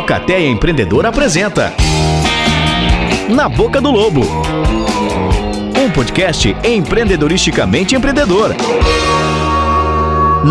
[0.00, 1.74] Alcateia Empreendedor apresenta
[3.28, 4.22] Na Boca do Lobo.
[5.78, 8.54] Um podcast empreendedoristicamente empreendedor.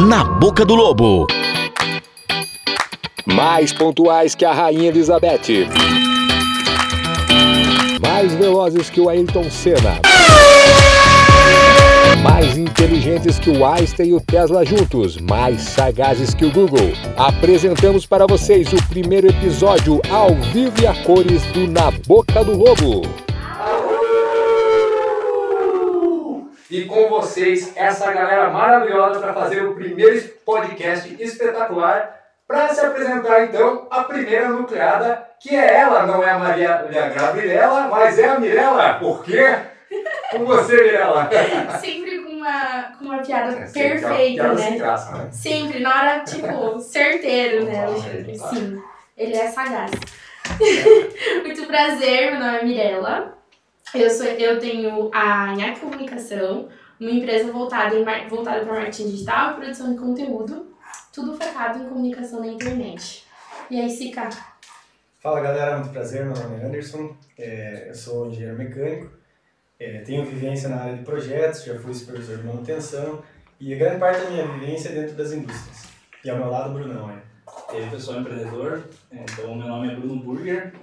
[0.07, 1.25] Na Boca do Lobo.
[3.25, 5.67] Mais pontuais que a Rainha Elizabeth.
[7.99, 9.99] Mais velozes que o Ayrton Senna.
[12.17, 16.91] Mais inteligentes que o Einstein e o Tesla juntos, mais sagazes que o Google.
[17.15, 22.57] Apresentamos para vocês o primeiro episódio ao vivo e a cores do Na Boca do
[22.57, 23.01] Lobo.
[26.69, 32.15] E com vocês, essa galera maravilhosa para fazer o primeiro podcast espetacular.
[32.47, 36.83] Para se apresentar, então, a primeira nucleada, que é ela, não é a Maria
[37.15, 38.95] Gabriela, mas é a Mirella.
[38.95, 39.55] Por quê?
[40.31, 41.29] Com você, Mirella.
[41.79, 44.61] Sempre com uma, com uma piada É, perfeita, piada né?
[44.69, 45.29] sem graça, né?
[45.31, 48.31] Sempre, na hora, tipo, certeiro, né, Alexandre?
[48.37, 48.53] total.
[48.53, 48.81] Sim,
[49.17, 49.91] ele é sagaz.
[51.43, 53.37] Muito prazer, meu nome é Mirella.
[53.93, 56.69] Eu, sou, eu tenho a Nhaque Comunicação,
[56.99, 60.67] uma empresa voltada, em, voltada para marketing digital e produção de conteúdo,
[61.11, 63.25] tudo focado em comunicação na internet.
[63.69, 64.29] E aí, Sica?
[65.21, 69.11] Fala galera, muito prazer, meu nome é Anderson, é, eu sou engenheiro mecânico,
[69.79, 73.23] é, tenho vivência na área de projetos, já fui supervisor de manutenção
[73.59, 75.87] e a grande parte da minha vivência é dentro das indústrias.
[76.23, 77.21] E ao meu lado Brunão, é.
[77.73, 78.83] E aí, pessoal, empreendedor.
[79.09, 80.73] Então, meu nome é Bruno Burger.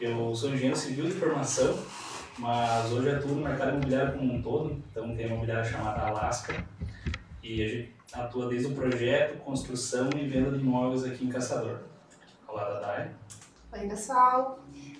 [0.00, 1.78] Eu sou engenheiro civil de formação,
[2.38, 4.82] mas hoje atuo no mercado imobiliário como um todo.
[4.90, 6.64] Então, tem uma imobiliária chamada Alaska.
[7.42, 11.78] E a gente atua desde o projeto, construção e venda de imóveis aqui em Caçador.
[12.46, 13.10] Ao lado da Dai.
[13.72, 14.58] Oi, pessoal.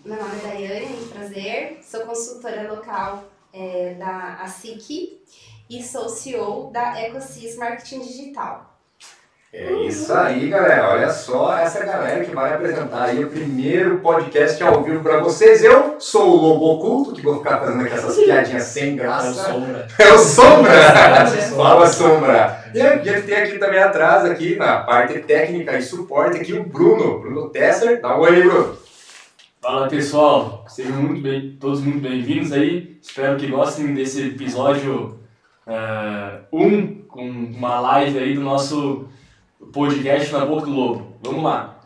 [0.08, 1.80] Meu nome é Daiane, muito prazer.
[1.82, 5.20] Sou consultora local é, da ASIC
[5.68, 8.74] e sou CEO da EcoSys Marketing Digital.
[9.52, 10.92] É isso aí, galera.
[10.92, 15.62] Olha só essa galera que vai apresentar aí o primeiro podcast ao vivo para vocês.
[15.62, 18.96] Eu sou o Lobo Oculto, que vou ficar fazendo aqui essas piadinhas sem É o
[18.96, 19.44] graça.
[19.44, 19.88] Sombra.
[19.98, 21.26] É o Sombra!
[21.54, 22.64] Fala, Sombra!
[22.74, 26.64] E a gente tem aqui também atrás, aqui na parte técnica e suporte, aqui o
[26.64, 27.20] Bruno.
[27.20, 28.00] Bruno Tesser.
[28.00, 28.87] Dá um oi aí, Bruno.
[29.68, 32.98] Fala pessoal, sejam muito bem, todos muito bem-vindos aí.
[33.02, 35.20] Espero que gostem desse episódio
[36.50, 39.06] 1 um, com uma live aí do nosso
[39.70, 41.18] podcast na Boca do Lobo.
[41.22, 41.80] Vamos lá.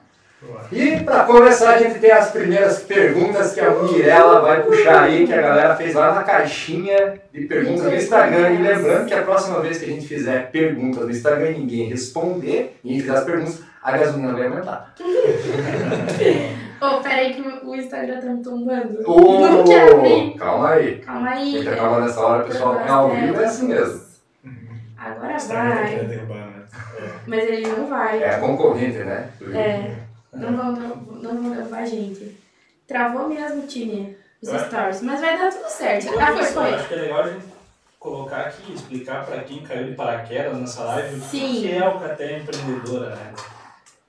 [0.71, 5.27] E para começar, a gente tem as primeiras perguntas que a Mirella vai puxar aí,
[5.27, 8.51] que a galera fez lá na caixinha de perguntas no Instagram.
[8.53, 11.89] E lembrando que a próxima vez que a gente fizer perguntas no Instagram e ninguém
[11.89, 14.95] responder, e gente fizer as perguntas, a gasolina vai aumentar.
[16.83, 19.03] Ô, peraí que o Instagram tá me tombando.
[19.09, 20.35] Ô, Não quero abrir.
[20.35, 20.99] calma aí.
[20.99, 21.53] Calma aí.
[21.53, 22.81] Muita calma nessa hora, pessoal.
[22.81, 24.03] É ao vivo é assim mesmo.
[24.99, 25.97] Agora tá vai.
[26.07, 26.65] derrubar, né?
[27.27, 28.23] Mas ele não vai.
[28.23, 29.31] É concorrente, né?
[29.55, 29.95] É.
[30.33, 32.37] Não vão, não vão derrubar a gente.
[32.87, 34.67] Travou mesmo, time, os Vai.
[34.67, 35.03] stories.
[35.03, 36.09] Mas vai dar tudo certo.
[36.09, 37.45] Outra Ah, foi, eu acho que é legal a gente
[37.99, 41.61] colocar aqui, explicar para quem caiu de paraquedas nessa live o Sim.
[41.61, 43.33] que é a Alcateia Empreendedora, né?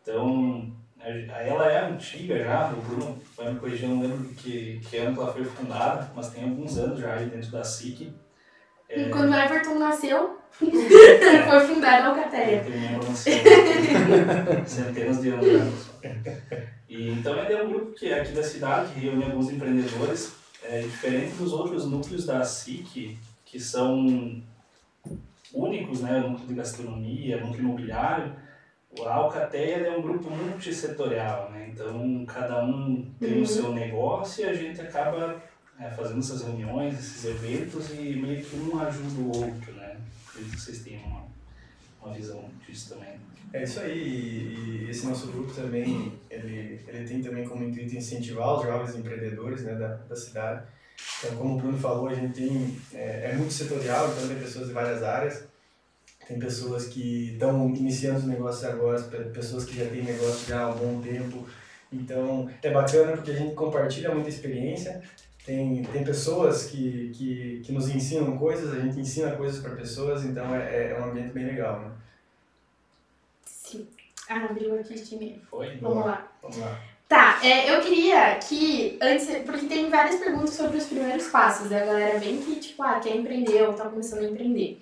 [0.01, 0.71] Então,
[1.03, 5.21] ela é antiga já, o Bruno vai me corrigir, não lembro que, que ano que
[5.21, 8.13] ela foi fundada, mas tem alguns anos já aí dentro da SIC.
[8.89, 12.11] É, E quando o Everton nasceu, foi fundada a
[13.09, 13.35] ancião,
[14.65, 15.65] centenas de anos já.
[16.87, 20.33] E, então, ele é um grupo que é aqui da cidade, que reúne alguns empreendedores,
[20.63, 24.41] é, diferente dos outros núcleos da SIC, que são
[25.53, 28.33] únicos, né, o núcleo de gastronomia, o núcleo imobiliário,
[29.05, 33.41] a Alcateia é um grupo multissetorial, né, então cada um tem Uhum.
[33.41, 35.41] o seu negócio e a gente acaba
[35.79, 40.55] é, fazendo essas reuniões, esses eventos e meio que um ajuda o outro, né, acredito
[40.55, 41.23] que vocês tenham uma,
[42.01, 43.13] uma visão disso também.
[43.51, 47.95] É isso aí, e, e esse nosso grupo também, ele, ele tem também como intuito
[47.95, 50.63] incentivar os jovens empreendedores né, da, da cidade.
[51.19, 54.67] Então, como o Bruno falou, a gente tem, é, é muito setorial, então tem pessoas
[54.67, 55.43] de várias áreas.
[56.27, 60.61] Tem pessoas que estão iniciando os negócios agora, pe- pessoas que já têm negócio já
[60.63, 61.45] há um bom tempo.
[61.91, 65.01] Então, é bacana porque a gente compartilha muita experiência.
[65.45, 70.23] Tem, tem pessoas que, que, que nos ensinam coisas, a gente ensina coisas para pessoas,
[70.23, 71.81] então é, é um ambiente bem legal.
[71.81, 71.91] Né?
[73.45, 73.87] Sim.
[74.29, 75.41] Ah, abriu aqui, time.
[75.49, 75.75] Foi?
[75.77, 76.31] Vamos lá.
[76.41, 76.79] Vamos lá.
[77.09, 81.83] Tá, é, eu queria que, antes, porque tem várias perguntas sobre os primeiros passos, né?
[81.83, 84.81] A galera vem que, tipo, ah, quer empreender ou tá começando a empreender.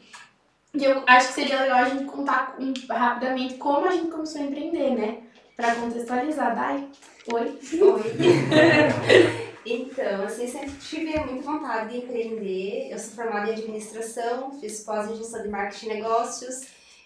[0.73, 4.41] E eu acho que seria legal a gente contar um, rapidamente como a gente começou
[4.41, 5.23] a empreender, né?
[5.55, 6.55] Pra contextualizar.
[6.55, 6.87] Dai,
[7.33, 7.59] oi.
[7.81, 9.51] Oi.
[9.63, 12.89] Então, assim, sempre tive muita vontade de empreender.
[12.91, 16.61] Eu sou formada em administração, fiz pós em gestão de marketing e negócios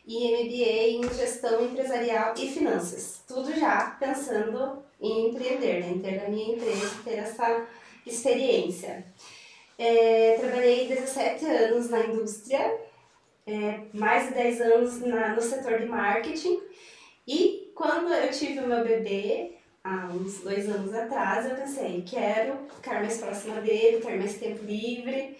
[0.07, 3.21] e MBA em gestão empresarial e finanças.
[3.27, 5.89] Tudo já pensando em empreender, né?
[5.89, 7.65] em ter a minha empresa, ter essa
[8.05, 9.05] experiência.
[9.77, 12.79] É, trabalhei 17 anos na indústria,
[13.47, 16.59] é, mais de 10 anos na, no setor de marketing
[17.27, 22.57] e quando eu tive o meu bebê, há uns dois anos atrás, eu pensei, quero
[22.75, 25.35] ficar mais próxima dele, ter mais tempo livre,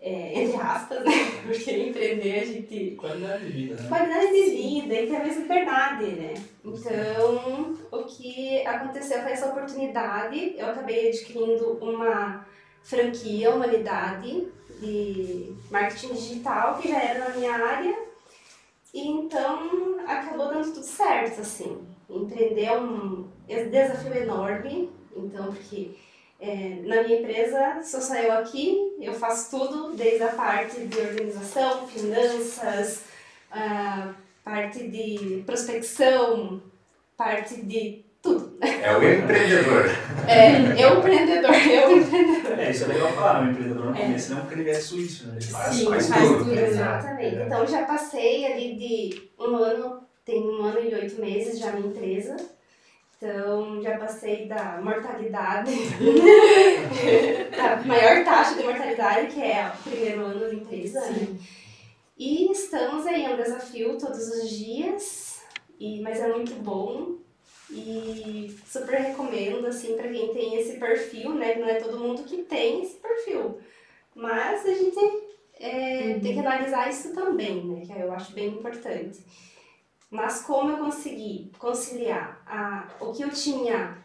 [0.00, 1.12] é, entre aspas, né?
[1.44, 2.94] Porque empreender a gente.
[2.96, 3.88] Qualidade de vida, né?
[3.88, 6.34] Qualidade de vida e ter mais liberdade, né?
[6.64, 10.54] Então, o que aconteceu foi essa oportunidade.
[10.56, 12.46] Eu acabei adquirindo uma
[12.82, 14.46] franquia, uma unidade
[14.80, 17.98] de marketing digital que já era na minha área.
[18.92, 21.86] E então acabou dando tudo certo, assim.
[22.08, 25.90] Empreender é um desafio enorme, então, porque
[26.40, 31.86] é, na minha empresa, só eu aqui, eu faço tudo, desde a parte de organização,
[31.88, 33.04] finanças,
[33.50, 34.14] a
[34.44, 36.62] parte de prospecção,
[37.16, 38.04] parte de.
[38.60, 39.84] É o empreendedor.
[40.26, 42.58] É, eu empreendedor, eu empreendedor.
[42.58, 44.00] É, isso é legal falar, o empreendedor no É.
[44.02, 45.34] começo não é um canivete suíço, né?
[45.40, 46.38] Ele faz, Sim, faz faz tudo.
[46.38, 46.66] tudo, né?
[46.68, 47.36] exatamente.
[47.36, 47.46] É.
[47.46, 51.80] Então já passei ali de um ano, tem um ano e oito meses já na
[51.80, 52.36] empresa.
[53.16, 55.72] Então já passei da mortalidade,
[57.56, 61.00] da maior taxa de mortalidade, que é o primeiro ano da empresa.
[61.00, 61.28] né?
[62.16, 65.40] E estamos aí, é um desafio todos os dias,
[65.78, 67.16] e, mas é muito bom.
[67.70, 71.56] E super recomendo, assim, para quem tem esse perfil, né?
[71.56, 73.58] Não é todo mundo que tem esse perfil.
[74.14, 74.98] Mas a gente
[75.58, 77.84] é, tem que analisar isso também, né?
[77.84, 79.20] Que eu acho bem importante.
[80.10, 83.98] Mas como eu consegui conciliar a, o que eu tinha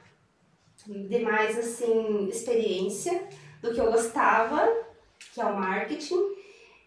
[0.85, 3.29] de mais, assim, experiência,
[3.61, 4.69] do que eu gostava,
[5.33, 6.35] que é o marketing,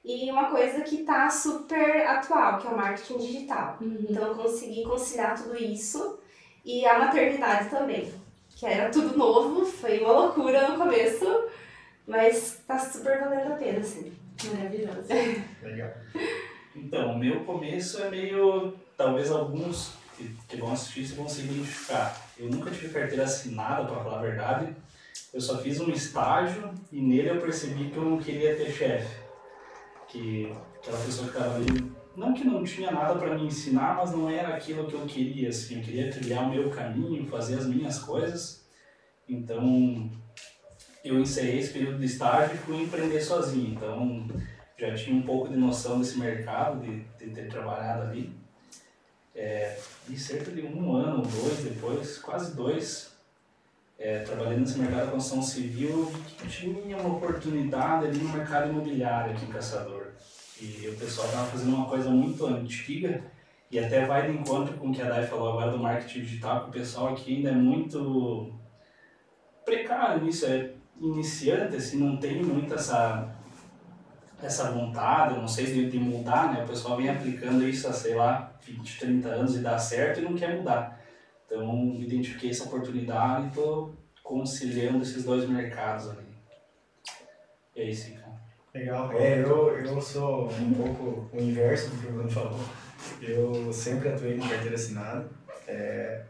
[0.04, 3.78] e uma coisa que tá super atual, que é o marketing digital.
[3.80, 6.18] Então eu consegui conciliar tudo isso
[6.66, 8.12] e a maternidade também,
[8.50, 11.44] que era tudo novo, foi uma loucura no começo,
[12.04, 14.12] mas tá super valendo a pena, assim.
[14.52, 15.06] Maravilhoso.
[15.62, 15.92] Legal.
[16.74, 18.74] Então, o meu começo é meio.
[18.96, 19.92] Talvez alguns
[20.48, 22.20] que, vão assistir se vão se identificar.
[22.36, 24.74] Eu nunca tive carteira assinada, para falar a verdade.
[25.32, 29.22] Eu só fiz um estágio e nele eu percebi que eu não queria ter chefe.
[30.08, 34.10] Que aquela pessoa que estava ali, não que não tinha nada para me ensinar, mas
[34.12, 35.50] não era aquilo que eu queria.
[35.50, 38.66] Assim, eu queria trilhar o meu caminho, fazer as minhas coisas.
[39.28, 40.10] Então,
[41.04, 43.74] eu encerrei esse período de estágio e fui empreender sozinho.
[43.74, 44.26] Então,
[44.78, 48.32] já tinha um pouco de noção desse mercado, de, de ter trabalhado ali.
[49.34, 49.78] É,
[50.08, 53.14] e cerca de um ano, dois depois, quase dois,
[53.98, 59.32] é, trabalhando nesse mercado da construção civil, que tinha uma oportunidade ali no mercado imobiliário
[59.32, 59.95] aqui em Caçador.
[60.60, 63.22] E o pessoal estava fazendo uma coisa muito antiga,
[63.70, 66.64] e até vai de encontro com o que a Dai falou agora do marketing digital,
[66.64, 68.54] que o pessoal aqui ainda é muito
[69.64, 70.70] precário nisso, é
[71.00, 73.36] iniciante, assim, não tem muito essa,
[74.42, 76.64] essa vontade, não sei de, de mudar, né?
[76.64, 80.24] O pessoal vem aplicando isso há, sei lá, 20, 30 anos e dá certo e
[80.24, 81.00] não quer mudar.
[81.44, 86.26] Então, identifiquei essa oportunidade e estou conciliando esses dois mercados ali.
[87.74, 88.15] É isso.
[88.78, 89.12] Legal.
[89.12, 92.60] É, eu, eu sou um pouco o inverso do que o Bruno falou.
[93.22, 95.26] Eu sempre atuei com carteira assinada.
[95.66, 96.22] É,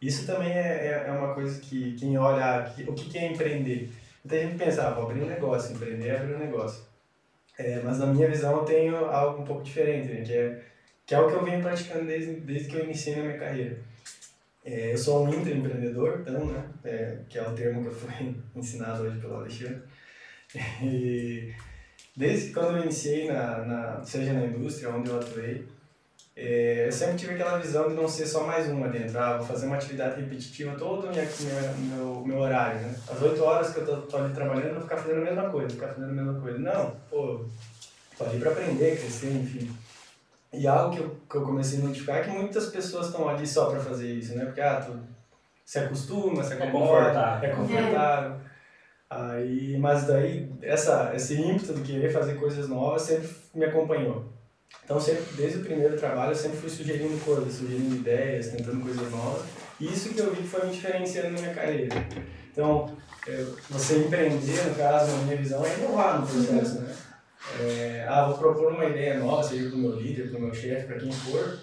[0.00, 3.32] isso também é, é é uma coisa que quem olha que- o que que é
[3.32, 3.90] empreender.
[4.24, 6.84] Muita gente pensa, ah, vou abrir um negócio, empreender é abrir um negócio.
[7.58, 10.22] É, mas na minha visão eu tenho algo um pouco diferente, né?
[10.22, 10.62] que, é,
[11.06, 13.78] que é o que eu venho praticando desde, desde que eu iniciei na minha carreira.
[14.64, 16.62] É, eu sou um intraempreendedor, então, né?
[16.84, 19.82] É, que é o termo que eu fui ensinado hoje pelo Alexandre.
[20.82, 21.52] E
[22.18, 25.64] desde quando eu iniciei, na, na, seja na indústria onde eu atuei,
[26.34, 29.16] é, eu sempre tive aquela visão de não ser só mais uma dentro.
[29.18, 31.24] Ah, vou fazer uma atividade repetitiva todo o meu,
[31.78, 32.94] meu, meu horário, né?
[33.08, 35.48] As oito horas que eu tô, tô ali trabalhando, eu vou ficar fazendo a mesma
[35.48, 36.58] coisa, ficar fazendo a mesma coisa.
[36.58, 37.44] Não, pô,
[38.16, 39.70] tô ali para aprender, crescer, enfim.
[40.52, 43.46] E algo que eu, que eu comecei a identificar é que muitas pessoas estão ali
[43.46, 44.44] só para fazer isso, né?
[44.44, 44.98] Porque, ah, tu
[45.64, 47.50] se acostuma, se acomoda, confortável.
[47.50, 48.36] é confortável.
[49.10, 54.26] Aí, mas daí, essa, esse ímpeto de querer fazer coisas novas sempre me acompanhou.
[54.84, 59.10] Então, sempre, desde o primeiro trabalho, eu sempre fui sugerindo coisas, sugerindo ideias, tentando coisas
[59.10, 59.46] novas.
[59.80, 61.88] E isso que eu vi foi me diferenciando na minha carreira.
[62.52, 62.96] Então,
[63.26, 66.94] é, você empreender, no caso, na minha visão, é inovar no processo, né?
[67.60, 70.54] É, ah, vou propor uma ideia nova, seja para o meu líder, para o meu
[70.54, 71.58] chefe, para quem for.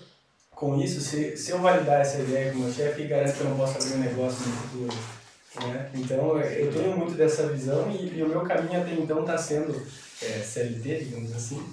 [0.52, 3.50] Com isso, se, se eu validar essa ideia com o meu chefe, garante que eu
[3.50, 4.98] não posso abrir um negócio no futuro.
[5.62, 5.90] Né?
[5.94, 9.74] Então, eu tenho muito dessa visão e, e o meu caminho até então está sendo
[10.22, 11.64] é, CLT, digamos assim.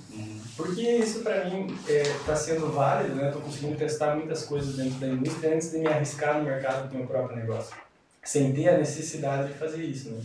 [0.57, 3.29] Porque isso para mim está sendo válido, né?
[3.29, 6.97] Estou conseguindo testar muitas coisas dentro da indústria antes de me arriscar no mercado do
[6.97, 7.75] meu próprio negócio,
[8.23, 10.23] sem ter a necessidade de fazer isso, né?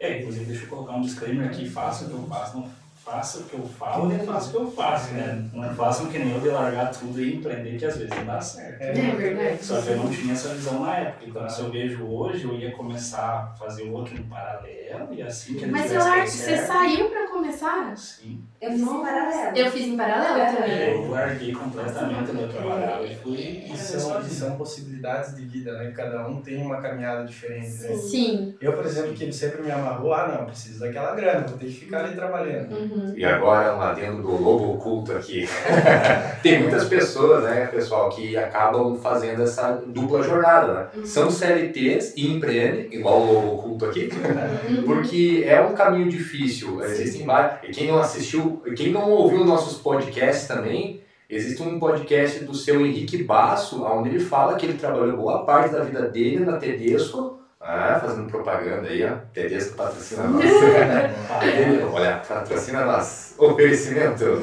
[0.00, 3.40] É, inclusive deixa eu colocar um disclaimer aqui, faça o que eu faço, não faça
[3.40, 5.48] o que eu falo, nem faça o que eu faço, né?
[5.52, 8.40] Não façam que nem eu de largar tudo e empreender, que às vezes não dá
[8.40, 8.82] certo.
[8.82, 9.64] É verdade.
[9.64, 11.24] Só que eu não tinha essa visão na época.
[11.26, 15.54] Então, se eu vejo hoje, eu ia começar a fazer outro em paralelo e assim
[15.54, 17.96] que ele Mas eu acho que você saiu pra começar?
[17.96, 18.42] Sim.
[18.60, 19.56] Eu fiz em paralelo.
[19.56, 20.90] Eu fiz em paralelo também.
[20.92, 25.90] Eu larguei completamente o meu trabalho e fui E são, e possibilidades de vida, né?
[25.90, 27.94] Cada um tem uma caminhada diferente, né?
[27.94, 28.54] Sim.
[28.60, 31.66] Eu, por exemplo, que ele sempre me amarrou, ah, não, preciso daquela grana, vou ter
[31.66, 32.72] que ficar ali trabalhando.
[32.72, 32.91] Uhum.
[33.16, 35.48] E agora, lá dentro do lobo oculto aqui,
[36.42, 41.04] tem muitas pessoas, né, pessoal, que acabam fazendo essa dupla jornada, né?
[41.04, 44.08] São CLTs e empreendem, igual o lobo oculto aqui,
[44.84, 46.82] porque é um caminho difícil.
[46.82, 47.68] Existem vários.
[47.68, 52.84] E quem não assistiu, quem não ouviu nossos podcasts também, existe um podcast do seu
[52.84, 57.41] Henrique Basso, onde ele fala que ele trabalhou boa parte da vida dele na Tedesco.
[57.64, 59.10] Ah, fazendo propaganda aí, ó.
[59.32, 60.44] Tedesco patrocina nós.
[60.44, 63.34] Ele- Olha, patrocina nós.
[63.38, 64.42] Oferecimento.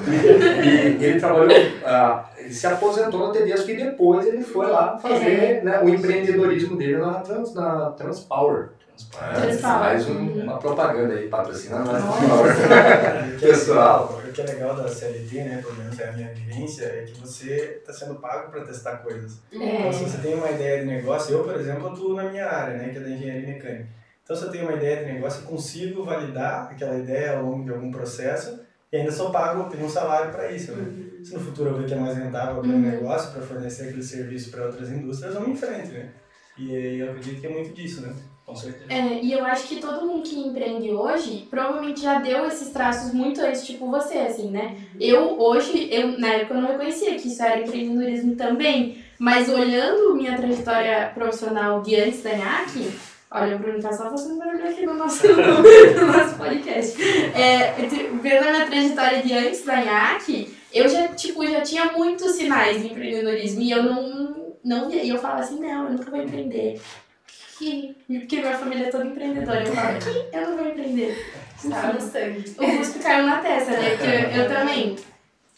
[0.63, 1.47] E ele trabalhou,
[1.85, 6.75] ah, ele se aposentou no Tedesco e depois ele foi lá fazer né, o empreendedorismo
[6.75, 8.69] dele na, Trans, na Transpower.
[9.17, 9.79] Ah, Transpower.
[9.79, 12.03] mais um- uma propaganda aí, patrocina nós.
[12.03, 14.07] O que é Pessoal.
[14.07, 17.03] legal- O que é legal da CLT, né, pelo menos é a minha vivência, é
[17.05, 19.39] que você está sendo pago para testar coisas.
[19.51, 20.07] Então, se É.
[20.07, 22.97] você tem uma ideia de negócio, eu, por exemplo, atuo na minha área, né, que
[22.97, 23.87] é da engenharia mecânica.
[24.23, 27.63] Então, se eu tenho uma ideia de negócio, eu consigo validar aquela ideia ao longo
[27.63, 28.59] de algum processo
[28.91, 30.71] e ainda sou pago, tenho um salário para isso.
[30.73, 31.05] Né?
[31.23, 34.03] Se no futuro eu ver que é mais rentável abrir um negócio para fornecer aquele
[34.03, 36.09] serviço para outras indústrias, vamos em frente, né?
[36.57, 38.13] E aí eu acredito que é muito disso, né?
[38.45, 38.91] Com certeza.
[38.91, 43.13] É, e eu acho que todo mundo que empreende hoje provavelmente já deu esses traços
[43.13, 44.75] muito antes, tipo você, assim, né?
[44.99, 50.15] Eu, hoje, eu, na época eu não reconhecia que isso era empreendedorismo também, mas olhando
[50.15, 52.91] minha trajetória profissional de antes da NAC,
[53.29, 57.01] olha, o Bruno tá só fazendo barulho aqui no nosso, no nosso podcast.
[57.35, 57.73] É,
[58.19, 62.81] vendo a minha trajetória de antes da NAC, eu já, tipo, já tinha muitos sinais
[62.81, 65.03] de empreendedorismo e eu não, não via.
[65.03, 66.79] E eu falava assim, não, eu nunca vou empreender.
[67.57, 69.63] Que, porque minha família é toda empreendedora.
[69.63, 71.25] Eu falava, que eu não vou empreender.
[71.55, 72.55] Estava no sangue.
[72.57, 73.89] O cuspe caiu na testa, né?
[73.97, 74.95] Porque eu, eu também.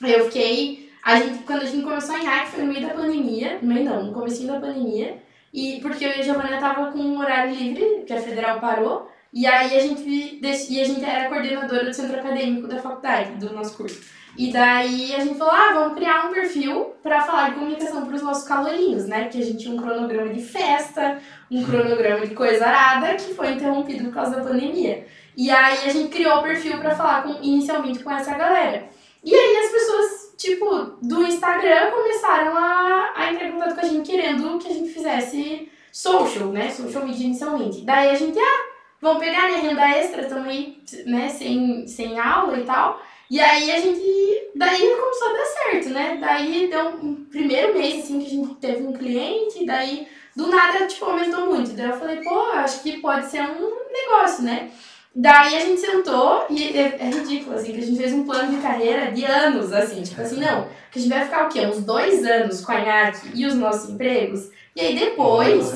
[0.02, 0.92] Eu fiquei.
[1.04, 3.60] A gente, quando a gente começou em hack foi no meio da pandemia.
[3.62, 5.18] No meio não, no comecinho da pandemia.
[5.54, 9.12] E porque eu e a Giovana tava com um horário livre, que a federal parou.
[9.34, 13.54] E aí a gente, e a gente era coordenadora do centro acadêmico da faculdade, do
[13.54, 14.02] nosso curso.
[14.38, 18.22] E daí a gente falou, ah, vamos criar um perfil pra falar de comunicação pros
[18.22, 19.24] nossos calorinhos, né?
[19.24, 21.20] Porque a gente tinha um cronograma de festa,
[21.50, 25.06] um cronograma de coisa arada, que foi interrompido por causa da pandemia.
[25.36, 28.88] E aí a gente criou o perfil pra falar com, inicialmente com essa galera.
[29.24, 33.90] E aí as pessoas, tipo, do Instagram começaram a, a entrar em contato com a
[33.90, 36.72] gente querendo que a gente fizesse social, né?
[36.72, 37.82] Social media inicialmente.
[37.82, 38.66] Daí a gente, ah,
[39.02, 43.02] vamos pegar minha renda extra, aí, né, sem, sem aula e tal.
[43.32, 46.18] E aí a gente, daí começou a dar certo, né?
[46.20, 50.86] Daí deu um primeiro mês, assim, que a gente teve um cliente, daí do nada,
[50.86, 51.72] tipo, aumentou muito.
[51.72, 54.70] Daí eu falei, pô, acho que pode ser um negócio, né?
[55.16, 58.54] Daí a gente sentou e é, é ridículo, assim, que a gente fez um plano
[58.54, 61.62] de carreira de anos, assim, tipo assim, não, que a gente vai ficar o quê?
[61.62, 64.50] Uns dois anos com a INAC e os nossos empregos?
[64.76, 65.72] E aí depois,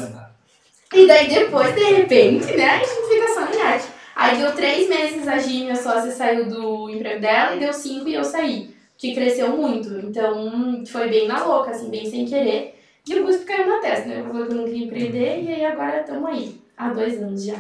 [0.94, 3.95] e daí depois, de repente, né, a gente fica só no INAC.
[4.16, 8.08] Aí deu três meses, a Gi, minha sócia, saiu do emprego dela, e deu cinco
[8.08, 9.90] e eu saí, que cresceu muito.
[10.00, 12.80] Então, foi bem na louca, assim, bem sem querer.
[13.08, 14.22] E o Guspe caiu na testa, né?
[14.22, 17.44] Eu falei que eu não queria empreender, e aí agora estamos aí, há dois anos
[17.44, 17.58] já.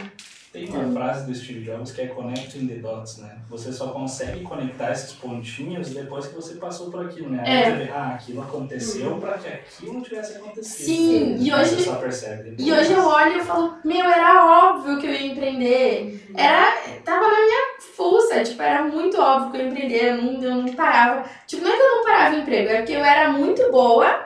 [0.55, 3.37] Tem uma frase do Steve Jobs que é connecting the dots, né?
[3.49, 7.43] Você só consegue conectar esses pontinhos depois que você passou por aquilo, né?
[7.45, 7.65] É.
[7.65, 10.65] você vê, ah, aquilo aconteceu para que aquilo não tivesse acontecido.
[10.85, 12.55] Sim, e hoje- só percebe.
[12.57, 16.25] E hoje eu olho e falo, meu, era óbvio que eu ia empreender.
[16.35, 20.41] Era, tava na minha fuça, tipo, era muito óbvio que eu ia empreender, eu não,
[20.43, 21.29] eu não parava.
[21.45, 24.25] Tipo, não é que eu não parava em emprego, é porque eu era muito boa,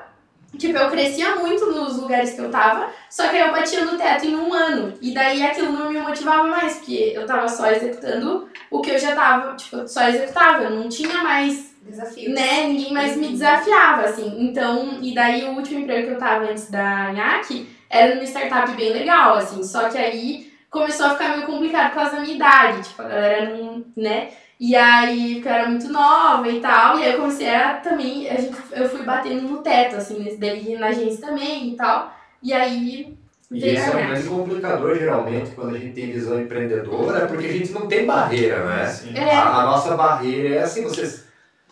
[0.57, 3.97] tipo, eu crescia muito nos lugares que eu tava, só que aí eu batia no
[3.97, 4.93] teto em um ano.
[5.01, 8.99] E daí aquilo não me motivava mais, porque eu tava só executando o que eu
[8.99, 12.33] já tava, tipo, eu só executava, eu não tinha mais Desafio.
[12.33, 14.35] né, ninguém mais me desafiava, assim.
[14.39, 18.71] Então, e daí o último emprego que eu tava antes da NHAC era numa startup
[18.73, 19.63] bem legal, assim.
[19.63, 22.87] Só que aí começou a ficar meio complicado por causa da minha idade.
[22.87, 24.29] Tipo, a galera não, né?
[24.59, 26.99] E aí, porque eu era muito nova e tal.
[26.99, 30.37] E aí eu comecei a também, a gente, eu fui batendo no teto, assim, nesse
[30.37, 32.13] daí na agência também e tal.
[32.43, 33.17] E aí.
[33.51, 34.07] E esse é um NHAC.
[34.07, 38.05] grande complicador, geralmente, quando a gente tem visão empreendedora, é porque a gente não tem
[38.05, 38.99] barreira, né?
[39.15, 39.33] É.
[39.33, 41.27] A, a nossa barreira é assim, vocês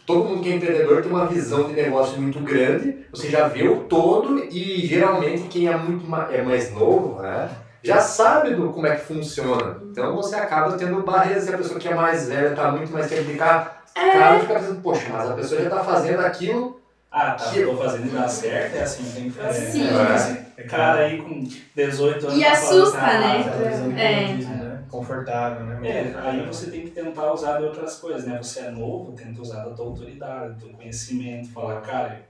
[0.05, 3.67] todo mundo que é empreendedor tem uma visão de negócio muito grande, você já vê
[3.67, 7.49] o todo e geralmente quem é muito ma- é mais novo, né?
[7.83, 9.79] Já sabe do, como é que funciona.
[9.91, 13.07] Então você acaba tendo barreiras e a pessoa que é mais velha está muito mais
[13.07, 16.81] tempo de cá, cara fica pensando, poxa, mas a pessoa já está fazendo aquilo.
[17.09, 19.71] Ah, tá, Que- tô fazendo e dá certo, é assim, tem que fazer.
[19.71, 19.97] Sim.
[19.97, 21.39] É, esse cara aí com
[21.75, 22.37] 18 anos.
[22.37, 23.43] E tá falando, assusta, "Ah, né?
[23.43, 24.33] De É.
[24.33, 24.83] né?
[24.89, 25.79] Confortável, né?
[25.83, 28.37] É, aí você tem que tentar usar de outras coisas, né?
[28.41, 32.21] Você é novo, tenta usar da tua autoridade, do teu conhecimento, falar, cara,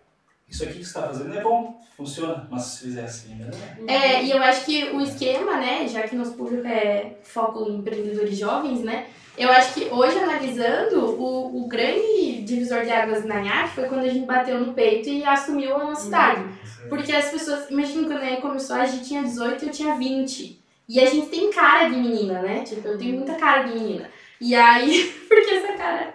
[0.49, 3.49] isso aqui que você está fazendo é bom, funciona, mas se fizer assim, né?
[3.87, 7.77] É, e eu acho que o esquema, né, já que nosso público é foco em
[7.77, 13.39] empreendedores jovens, né, eu acho que hoje, analisando, o, o grande divisor de águas na
[13.39, 16.43] NHAC foi quando a gente bateu no peito e assumiu a nossa idade.
[16.89, 20.59] Porque as pessoas, imagina quando a começou, a gente tinha 18 e eu tinha 20.
[20.89, 22.63] E a gente tem cara de menina, né?
[22.63, 24.09] Tipo, eu tenho muita cara de menina.
[24.41, 26.13] E aí, porque essa cara.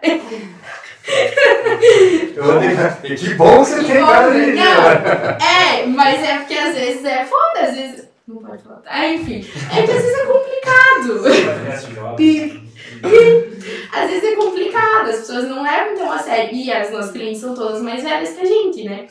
[2.37, 2.61] Eu,
[3.17, 4.59] que bom que você Que tem cara de.
[4.59, 8.09] É, mas é porque às vezes é foda, às vezes.
[8.27, 8.83] Não pode falar.
[8.87, 9.45] Ah, enfim.
[9.77, 10.63] É que às vezes é complicado.
[13.93, 16.55] Às vezes é complicado, as pessoas não levam tão a sério.
[16.55, 19.07] E as nossas clientes são todas mais velhas que a gente, né?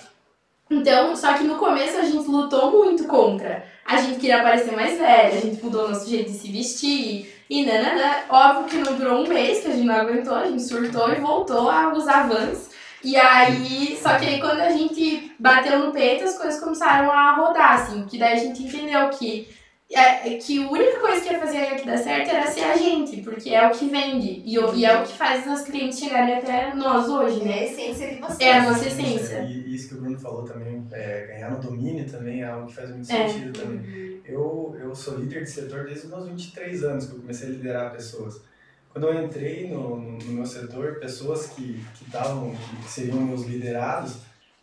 [0.69, 3.65] Então, só que no começo a gente lutou muito contra.
[3.85, 7.65] A gente queria parecer mais velha, a gente mudou nosso jeito de se vestir e
[7.65, 8.13] nananã.
[8.29, 11.15] Óbvio que não durou um mês, que a gente não aguentou, a gente surtou e
[11.15, 12.69] voltou a usar vans.
[13.03, 17.35] E aí, só que aí quando a gente bateu no peito, as coisas começaram a
[17.35, 19.49] rodar, assim, que daí a gente entendeu que
[19.93, 23.21] é, que a única coisa que ia fazer aqui dar certo era ser a gente,
[23.21, 26.73] porque é o que vende e, e é o que faz os clientes chegarem até
[26.73, 27.65] nós hoje, É a né?
[27.65, 28.43] essência de você.
[28.45, 29.41] É a nossa essência.
[29.41, 32.75] E isso que o Bruno falou também, é, ganhar no domínio também é algo que
[32.75, 33.27] faz muito É.
[33.27, 34.21] sentido também.
[34.25, 37.51] Eu, eu sou líder de setor desde os meus 23 anos que eu comecei a
[37.51, 38.41] liderar pessoas.
[38.89, 43.45] Quando eu entrei no, no, no meu setor, pessoas que que estavam, que seriam meus
[43.45, 44.17] liderados,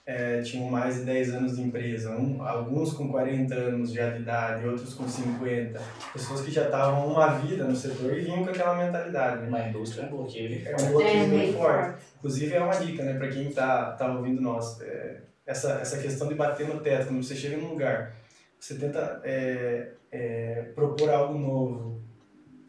[0.06, 4.22] é, tinham mais de 10 anos de empresa, um, alguns com 40 anos já de
[4.22, 5.78] idade, outros com 50.
[6.14, 9.42] Pessoas que já estavam uma vida no setor e vinham com aquela mentalidade.
[9.42, 9.48] né?
[9.48, 10.62] Uma indústria é um bloqueio.
[10.66, 11.98] É um bloqueio É, bem bem forte.
[12.18, 14.80] Inclusive é uma dica, né, para quem tá, tá ouvindo nós.
[14.80, 15.16] É,
[15.48, 18.14] essa, essa questão de bater no teto, quando você chega num lugar,
[18.60, 22.02] você tenta é, é, propor algo novo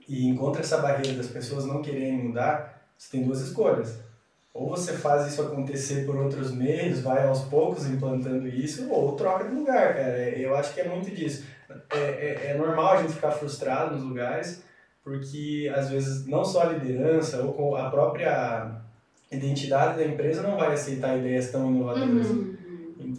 [0.07, 3.99] e encontra essa barreira das pessoas não quererem mudar, você tem duas escolhas.
[4.53, 9.43] Ou você faz isso acontecer por outros meios, vai aos poucos implantando isso, ou troca
[9.43, 10.17] de lugar, cara.
[10.17, 11.45] É, Eu acho que é muito disso.
[11.91, 14.63] É, é, é normal a gente ficar frustrado nos lugares,
[15.03, 18.81] porque às vezes não só a liderança ou a própria
[19.29, 22.27] identidade da empresa não vai aceitar ideias tão inovadoras.
[22.27, 22.58] Uhum.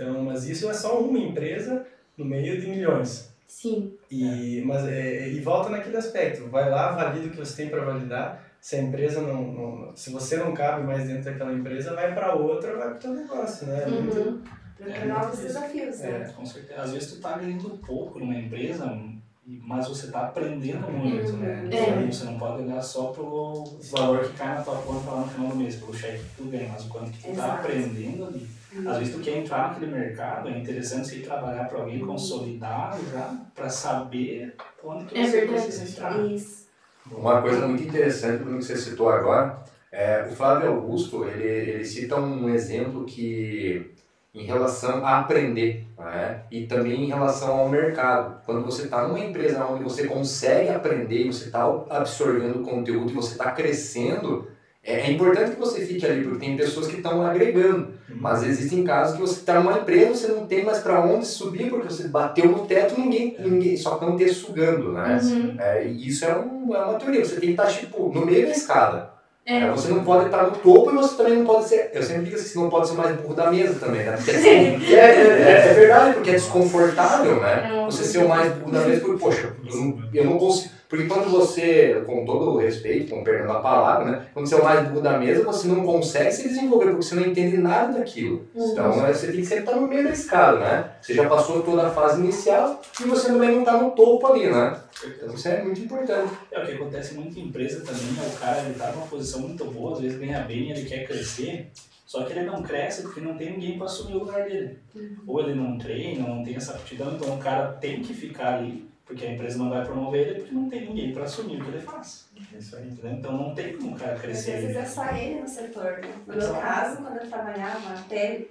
[0.01, 1.85] Então, mas isso é só uma empresa
[2.17, 3.29] no meio de milhões.
[3.47, 3.93] Sim.
[4.11, 7.85] E, mas, é, e volta naquele aspecto, vai lá, valida o que você tem para
[7.85, 8.43] validar.
[8.61, 12.35] Se a empresa não, não- se você não cabe mais dentro daquela empresa, vai para
[12.35, 13.83] outra, vai para o teu negócio, né?
[13.85, 14.43] É muito- Uhum.
[14.79, 16.23] Para novos desafios, né?
[16.27, 16.81] É, com certeza.
[16.81, 18.99] Às vezes tu tá ganhando pouco numa empresa,
[19.45, 21.69] mas você tá aprendendo muito, né?
[21.71, 21.89] É.
[21.91, 25.29] Então, Você não pode olhar só pelo valor que cai na tua conta lá no
[25.29, 27.51] final do mês, pelo cheque que tu ganha, mas o quanto que tu tá Exato.
[27.67, 28.49] aprendendo ali.
[28.87, 32.99] Às vezes tu quer entrar naquele mercado, é interessante você ir trabalhar para alguém consolidado
[33.11, 34.55] já, para saber
[34.85, 35.63] onde que É você verdade.
[35.63, 36.19] precisa entrar.
[36.25, 36.69] Isso.
[37.11, 39.59] Uma coisa muito interessante, Bruno, que você citou agora,
[39.91, 43.91] é, o Flávio Augusto, ele, ele cita um exemplo que,
[44.33, 46.43] em relação a aprender, né?
[46.51, 48.41] e também em relação ao mercado.
[48.47, 53.33] Quando você está numa empresa onde você consegue aprender, você está absorvendo conteúdo e você
[53.33, 54.47] está crescendo,
[54.83, 57.89] é, é importante que você fique ali, porque tem pessoas que estão agregando.
[58.09, 61.71] Mas existem casos que você está numa empresa, você não tem mais para onde subir,
[61.71, 65.19] porque você bateu no teto ninguém, ninguém só estão te sugando, né?
[65.23, 65.57] Uhum.
[65.59, 68.47] É, e isso é, um, é uma teoria, você tem que estar tipo, no meio
[68.47, 69.11] da escada.
[69.47, 69.61] É.
[69.61, 71.91] É, você não pode estar no topo e você também não pode ser.
[71.95, 74.19] Eu sempre digo assim, você não pode ser o mais burro da mesa também, né?
[74.29, 77.71] É, é, é- é verdade, porque é desconfortável, né?
[77.83, 77.85] É.
[77.87, 80.75] Você ser o mais burro da mesa, porque, poxa, eu não, eu não consigo.
[80.91, 84.27] Porque quando você, com todo o respeito, com perdão da palavra, né?
[84.35, 87.15] Quando você é o mais burro da mesa, você não consegue se desenvolver, porque você
[87.15, 88.45] não entende nada daquilo.
[88.53, 90.91] Então é, você tem que sempre estar no meio da escada, né?
[91.01, 94.51] Você já passou toda a fase inicial e você também não está no topo ali,
[94.51, 94.81] né?
[95.05, 96.33] Então isso é muito importante.
[96.51, 99.43] É o que acontece muito em empresa também, é o cara ele tá numa posição
[99.43, 101.71] muito boa, às vezes ganha bem, ele quer crescer,
[102.05, 104.77] só que ele não cresce porque não tem ninguém para assumir o lugar dele.
[105.25, 108.91] Ou ele não treina, não tem essa aptidão, então o cara tem que ficar ali,
[109.11, 111.71] porque a empresa não vai promover ele porque não tem ninguém para assumir o que
[111.71, 112.27] ele faz.
[112.55, 112.87] É Isso aí.
[112.89, 113.13] Entendeu?
[113.19, 114.53] Então não tem como o cara Às crescer.
[114.53, 114.79] vezes ali.
[114.79, 116.01] é só ele no setor?
[116.27, 118.43] No meu caso, quando eu trabalhava até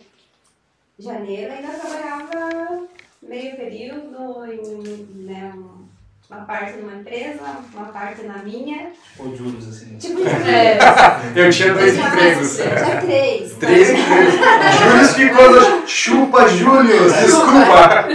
[0.99, 2.83] janeiro, ainda trabalhava
[3.23, 5.79] meio período, em, né, um-
[6.29, 7.41] Uma parte numa empresa,
[7.73, 8.91] uma parte na minha.
[9.17, 9.97] Ou juros, assim.
[9.97, 10.77] Tipo, É,
[11.35, 12.55] Eu tinha dois Eu empregos.
[12.57, 13.53] tinha três.
[13.55, 14.33] Três empregos.
[14.79, 17.13] Július ficou no chupa, Július.
[17.13, 18.05] Desculpa.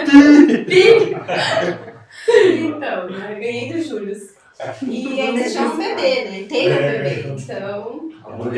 [2.28, 4.14] Então, eu ganhei do Júlio.
[4.82, 6.46] E ainda tinha um bebê, né?
[6.48, 7.24] Tem um bebê.
[7.28, 8.10] Então,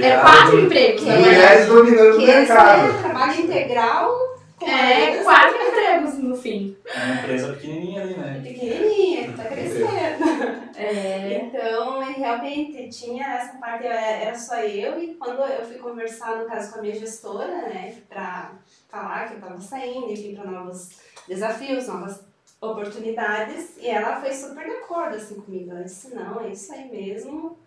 [0.02, 1.18] é quatro empregos, Que né?
[1.18, 2.90] Mulheres dominando o que mercado.
[2.90, 6.76] é trabalho integral com É, quatro empregos no fim.
[6.86, 8.40] É uma empresa pequenininha ali, né?
[8.42, 10.66] pequenininha, tá crescendo.
[10.76, 11.42] É.
[11.42, 16.44] Então, e realmente tinha essa parte, era só eu, e quando eu fui conversar, no
[16.46, 18.52] caso, com a minha gestora, né, pra
[18.88, 20.90] falar que eu tava saindo, enfim, para novos
[21.26, 22.20] desafios, novas
[22.60, 25.70] oportunidades, e ela foi super de acordo, assim, comigo.
[25.70, 27.58] Ela disse, não, é isso aí mesmo,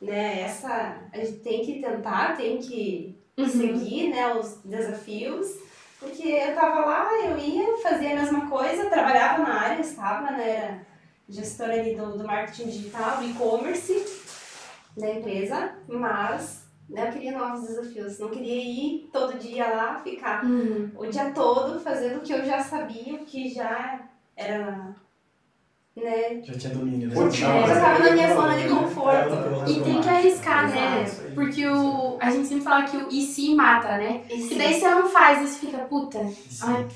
[0.00, 3.46] né, essa, a gente tem que tentar, tem que Uhum.
[3.48, 5.46] seguir, né, os desafios,
[6.00, 10.56] porque eu tava lá, eu ia, fazia a mesma coisa, trabalhava na área, estava, né,
[10.56, 10.86] era
[11.28, 14.06] gestora ali do, do marketing digital, e-commerce
[14.96, 20.42] da empresa, mas né, eu queria novos desafios, não queria ir todo dia lá, ficar
[20.44, 20.90] Uhum.
[20.96, 24.00] o dia todo fazendo o que eu já sabia, o que já
[24.36, 24.94] era,
[25.96, 27.14] né, Já tinha domínio, né?
[27.14, 27.48] Rotina.
[27.56, 29.70] eu já tava na minha zona de conforto.
[29.70, 31.02] E tem que arriscar, né?
[31.04, 31.22] Isso.
[31.34, 34.22] Porque o, a gente sempre fala que o e se mata, né?
[34.30, 36.18] E Que sim, daí você não faz, aí você fica, puta,
[36.60, 36.86] ai,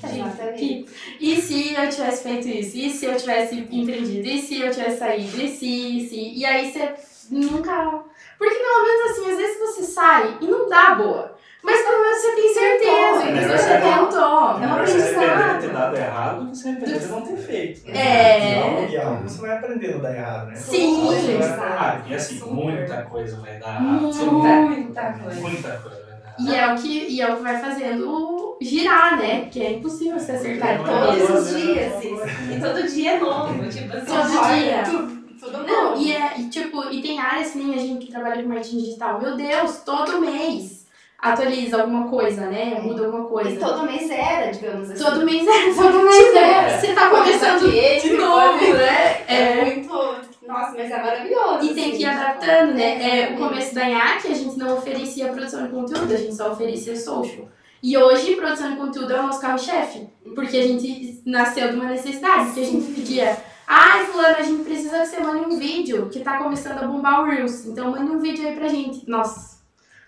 [0.57, 0.85] que,
[1.19, 2.77] e se eu tivesse feito isso?
[2.77, 4.27] E se eu tivesse empreendido?
[4.27, 5.41] E se eu tivesse saído?
[5.41, 6.33] E se, e se?
[6.39, 6.93] E aí você
[7.29, 8.03] nunca.
[8.37, 11.37] Porque pelo menos assim, às vezes você sai e não dá boa.
[11.63, 14.81] Mas pelo menos você tem certeza, É que melhor você você- tentou.
[14.81, 17.81] É se arrepender de ter dado errado do que se arrepender de não ter feito.
[17.91, 18.55] É.
[18.59, 20.55] Não, e algo você vai aprendendo a dar errado, né?
[20.55, 21.05] Sim.
[21.05, 21.61] Você vai Exato.
[21.63, 22.53] Ah, e assim, Super.
[22.53, 24.01] muita coisa vai dar errado.
[24.07, 25.41] Você não tem- Muita coisa.
[25.41, 26.35] Muita coisa vai dar errado.
[26.39, 29.41] E é, o que, e é o que vai fazendo girar, né?
[29.41, 32.51] Porque é impossível você acertar Todos os dias, isso.
[32.51, 34.83] E todo dia é novo, tipo assim, Todo dia.
[34.83, 36.01] Tudo, tudo Não, novo.
[36.01, 38.77] e, é, e, tipo, e tem áreas que nem a gente que trabalha com marketing
[38.79, 39.19] digital.
[39.21, 40.80] Meu Deus, todo mês
[41.21, 42.79] atualiza alguma coisa, né?
[42.81, 43.59] Muda alguma E coisa.
[43.59, 45.03] todo mês era, digamos assim.
[45.03, 46.79] Todo mês é, todo mês é.
[46.79, 49.21] Você tá começando de novo, né?
[49.27, 49.65] É É.
[49.65, 49.91] muito.
[50.47, 51.65] Nossa, mas é maravilhoso.
[51.65, 52.19] E tem que ir assim.
[52.19, 53.19] adaptando, né?
[53.29, 56.51] É, o começo da IAC a gente não oferecia produção de conteúdo, a gente só
[56.51, 57.47] oferecia social.
[57.83, 60.07] E hoje, produção de conteúdo é o nosso carro-chefe.
[60.35, 64.63] Porque a gente nasceu de uma necessidade, porque a gente pedia, ai, fulano, a gente
[64.63, 67.65] precisa que você mande um vídeo que tá começando a bombar o Reels.
[67.65, 69.07] Então manda um vídeo aí pra gente.
[69.09, 69.50] Nossa,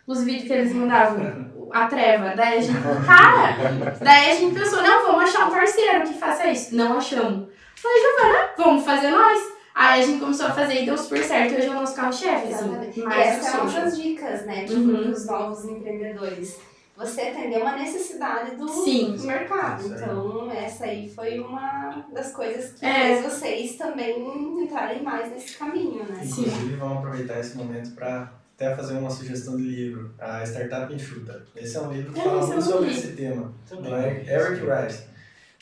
[0.07, 2.33] os vídeos que eles mandavam, a treva.
[2.35, 3.55] Daí a gente, cara,
[4.01, 6.75] daí a gente pensou, não, vamos achar um parceiro que faça isso.
[6.75, 7.47] Não achamos.
[7.75, 9.53] Falei, Giovana, vamos fazer nós.
[9.75, 11.55] Aí a gente começou a fazer e deu super certo.
[11.55, 12.65] Hoje é o nosso carro-chefe, assim.
[12.65, 12.99] Exatamente.
[12.99, 13.83] E Mais essa é o uma social.
[13.85, 14.65] das dicas, né?
[14.65, 15.09] Tipo, Uhum.
[15.11, 16.59] dos novos empreendedores.
[16.95, 19.15] Você atender uma necessidade do Sim.
[19.17, 19.83] do mercado.
[19.87, 22.93] Então, essa aí foi uma das coisas que É.
[23.19, 26.23] fez vocês também entrarem mais nesse caminho, né?
[26.23, 26.41] Sim.
[26.43, 28.31] Inclusive, vamos aproveitar esse momento para
[28.63, 31.43] até fazer uma sugestão de livro, A Startup Enxuta.
[31.56, 35.04] Esse é um livro que É, fala eu muito sobre esse tema, do Eric Rice.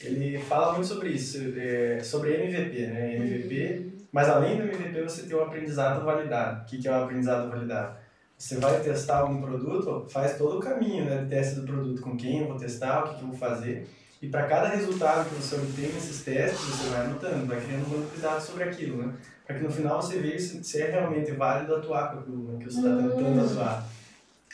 [0.03, 3.15] Ele fala muito sobre isso, é, sobre MVP, né?
[3.15, 6.63] MVP, mas além do MVP você tem o aprendizado validado.
[6.63, 7.97] O que é o aprendizado validado?
[8.37, 12.17] Você vai testar algum produto, faz todo o caminho né, de teste do produto, com
[12.17, 13.87] quem eu vou testar, o que, que eu vou fazer.
[14.19, 17.99] E para cada resultado que você obtém nesses testes, você vai anotando, vai criando um
[17.99, 19.13] banco de dados sobre aquilo, né?
[19.51, 22.59] Para que no final você veja se, se é realmente válido atuar com aquilo né,
[22.59, 23.87] que você está tentando atuar.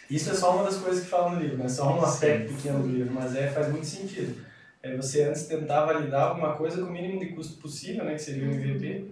[0.10, 1.70] Isso é só uma das coisas que fala no livro, né?
[1.70, 4.42] Só um aspecto pequeno do livro, mas é, faz muito sentido.
[4.82, 8.14] É você antes tentar validar alguma coisa com o mínimo de custo possível, né?
[8.14, 9.06] Que seria o MVP,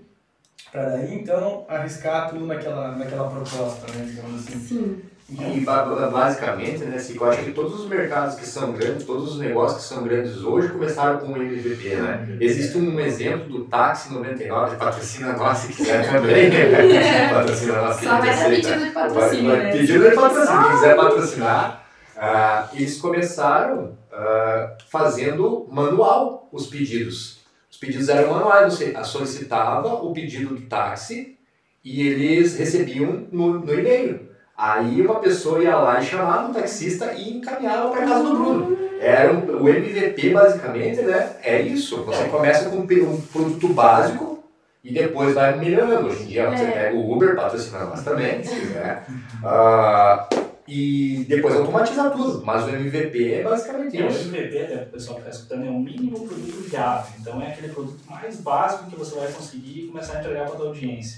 [0.72, 4.06] para daí então arriscar tudo naquela, naquela proposta, né?
[4.06, 4.60] Digamos assim.
[4.60, 5.02] Sim.
[5.28, 9.06] E ba- ba- basicamente, né, Cico, eu acho que todos os mercados que são grandes,
[9.08, 12.38] todos os negócios que são grandes hoje começaram com o MVP, né?
[12.40, 16.52] Existe um exemplo do Táxi 99, patrocina nós se quiser também.
[17.34, 18.56] patrocina nós quem Só vai aceita.
[18.70, 19.72] pedido de patrocínio, né?
[19.72, 21.86] Pedido de patrocínio, quem quiser patrocinar.
[22.16, 27.40] ah, eles começaram ah, fazendo manual os pedidos.
[27.72, 31.36] Os pedidos eram manuais, você solicitava o pedido do táxi
[31.84, 34.25] e eles recebiam no, no e-mail.
[34.58, 38.78] Aí uma pessoa ia lá e chamava um taxista e encaminhava para casa do Bruno.
[39.02, 41.36] Era um- o MVP basicamente, né?
[41.44, 42.04] É isso.
[42.04, 44.44] Você começa com um produto básico
[44.82, 46.08] e depois vai melhorando.
[46.08, 46.72] Hoje em dia você É.
[46.72, 49.04] pega o Uber, patrocina nós também, se quiser.
[49.44, 50.30] Ah,
[50.66, 52.44] e depois automatiza tudo.
[52.46, 54.30] Mas o MVP é basicamente E o isso.
[54.30, 57.14] MVP, até o pessoal que está escutando, é um mínimo produto viável.
[57.20, 60.58] Então é aquele produto mais básico que você vai conseguir começar a entregar para a
[60.58, 61.18] tua audiência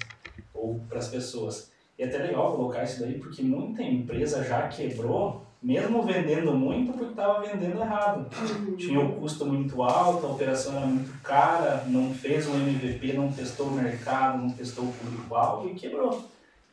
[0.54, 1.70] ou para as pessoas.
[1.98, 6.94] E é até legal colocar isso daí, porque muita empresa já quebrou mesmo vendendo muito,
[6.94, 8.30] porque estava vendendo errado.
[8.78, 13.32] Tinha o custo muito alto, a operação era muito cara, não fez um MVP, não
[13.32, 16.24] testou o mercado, não testou o público-alvo e quebrou.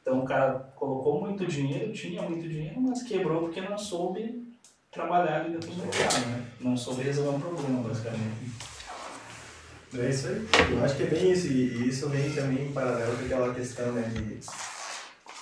[0.02, 4.44] Então o cara colocou muito dinheiro, tinha muito dinheiro, mas quebrou porque não soube
[4.92, 6.44] trabalhar ali dentro do mercado, né?
[6.60, 8.52] Não soube resolver um problema, basicamente.
[9.96, 10.46] É isso aí.
[10.72, 11.46] Eu acho que é bem isso.
[11.46, 14.40] E isso vem também em paralelo com aquela questão, né, de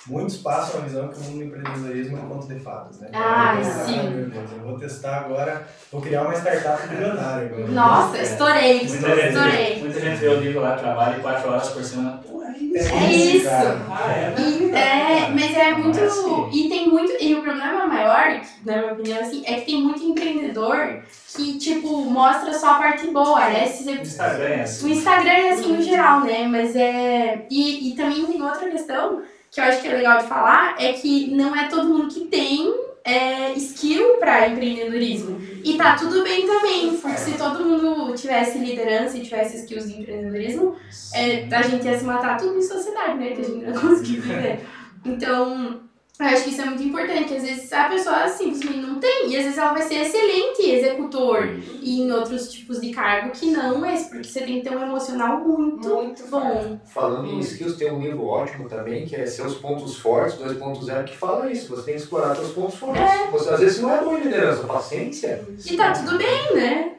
[0.05, 3.07] Muitos passam a visão que o mundo do empreendedorismo é um conto de fadas, né?
[3.13, 4.09] Ah, sim.
[4.09, 7.67] Meu Deus, eu vou testar agora, vou criar uma startup bilionária agora.
[7.67, 9.79] Nossa, estourei, Muita gente, estourei.
[9.79, 12.19] muita gente vê o livro lá, trabalha quatro horas por semana.
[12.27, 12.89] Pô, é isso.
[12.93, 13.47] É isso.
[13.49, 15.23] Ah, é, E, né?
[15.23, 15.95] é, mas é muito.
[15.97, 16.49] Não é assim.
[16.51, 17.13] E tem muito.
[17.23, 21.01] E o problema maior, na minha opinião, assim, é que tem muito empreendedor
[21.35, 23.65] que, tipo, mostra só a parte boa, né?
[23.67, 24.91] Se O Instagram é O assim.
[24.91, 26.45] Instagram é assim no geral, né?
[26.47, 27.45] Mas é.
[27.49, 29.21] E, e também tem outra questão
[29.53, 32.21] que eu acho que é legal de falar: é que não é todo mundo que
[32.21, 35.39] tem é, skill para empreendedorismo.
[35.63, 40.01] E tá tudo bem também, porque se todo mundo tivesse liderança e tivesse skills de
[40.01, 40.75] empreendedorismo,
[41.13, 43.29] é, a gente ia se matar tudo em sociedade, né?
[43.31, 44.59] Que a gente não ia conseguir viver.
[45.05, 45.81] Então.
[46.19, 49.35] Eu acho que isso é muito importante, às vezes a pessoa simplesmente não tem, e
[49.35, 51.49] às vezes ela vai ser excelente executor
[51.81, 54.83] e em outros tipos de cargo que não esse, porque você tem que ter um
[54.83, 56.79] emocional muito, Muito bom.
[56.85, 61.17] Falando em skills, tem um livro ótimo também, que é Seus Pontos Fortes 2.0, que
[61.17, 61.75] fala isso.
[61.75, 63.03] Você tem que explorar seus pontos fortes.
[63.31, 65.43] Você, às vezes não é boa em liderança, paciência.
[65.65, 66.91] E tá tudo bem, né?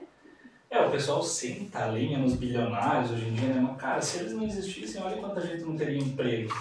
[0.74, 3.60] É, o pessoal senta a linha nos bilionários hoje em dia, né?
[3.60, 6.52] Mas, cara, se eles não existissem, olha quanta gente não teria emprego.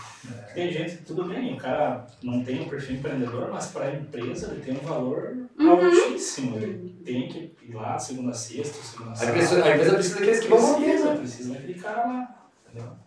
[0.54, 3.96] Tem gente que tudo bem, o cara não tem o perfil empreendedor, mas para a
[3.96, 5.70] empresa ele tem um valor Uhum.
[5.72, 6.58] altíssimo.
[6.58, 9.36] Ele tem que ir lá segunda a sexta, segunda a A sábado.
[9.36, 11.18] empresa, a empresa precisa daqueles que vão manter, Precisa, né?
[11.18, 12.43] precisa daquele cara lá.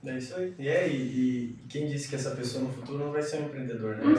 [0.04, 0.54] É isso aí.
[0.58, 3.46] E, é, e, e quem disse que essa pessoa no futuro não vai ser um
[3.46, 4.04] empreendedor, né?
[4.04, 4.14] Uhum.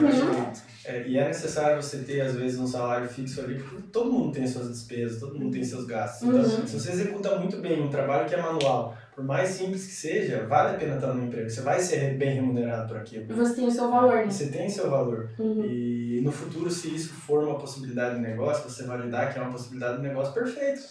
[0.52, 4.12] Que, é, e é necessário você ter, às vezes, um salário fixo ali, porque todo
[4.12, 6.28] mundo tem suas despesas, todo mundo tem seus gastos.
[6.28, 6.66] Então, Uhum.
[6.66, 10.46] se você executa muito bem um trabalho que é manual, por mais simples que seja,
[10.46, 11.50] vale a pena estar no emprego.
[11.50, 13.26] Você vai ser bem remunerado por aquilo.
[13.34, 14.30] Você tem o seu valor, né?
[14.30, 15.28] Você tem seu valor.
[15.36, 15.64] Uhum.
[15.64, 19.50] E no futuro, se isso for uma possibilidade de negócio, você validar que é uma
[19.50, 20.82] possibilidade de negócio, perfeito.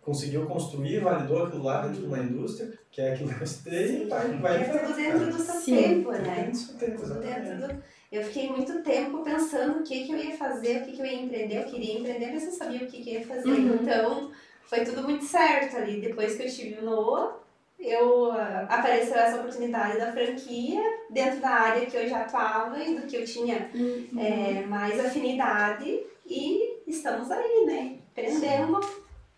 [0.00, 4.02] Conseguiu construir, validou aquilo lá dentro de uma indústria, que é aquilo que eu estudei,
[4.04, 5.76] e vai, vai É tudo dentro do seu Sim.
[5.76, 6.34] tempo, Tudo né?
[6.36, 7.74] dentro do seu tempo, Tudo dentro exatamente.
[7.74, 7.82] do...
[8.10, 11.06] Eu fiquei muito tempo pensando o que, que eu ia fazer, o que, que eu
[11.06, 11.58] ia empreender.
[11.58, 13.50] Eu queria empreender, mas não sabia o que, que eu ia fazer.
[13.50, 13.74] Uhum.
[13.74, 14.30] Então,
[14.62, 16.00] foi tudo muito certo ali.
[16.00, 17.43] Depois que eu tive o Noah,
[17.86, 22.98] eu, ah, apareceu essa oportunidade da franquia dentro da área que eu já atuava e
[22.98, 24.08] do que eu tinha Uhum.
[24.18, 26.00] é, mais afinidade.
[26.26, 27.96] E estamos aí, né?
[28.10, 28.80] Empreendendo,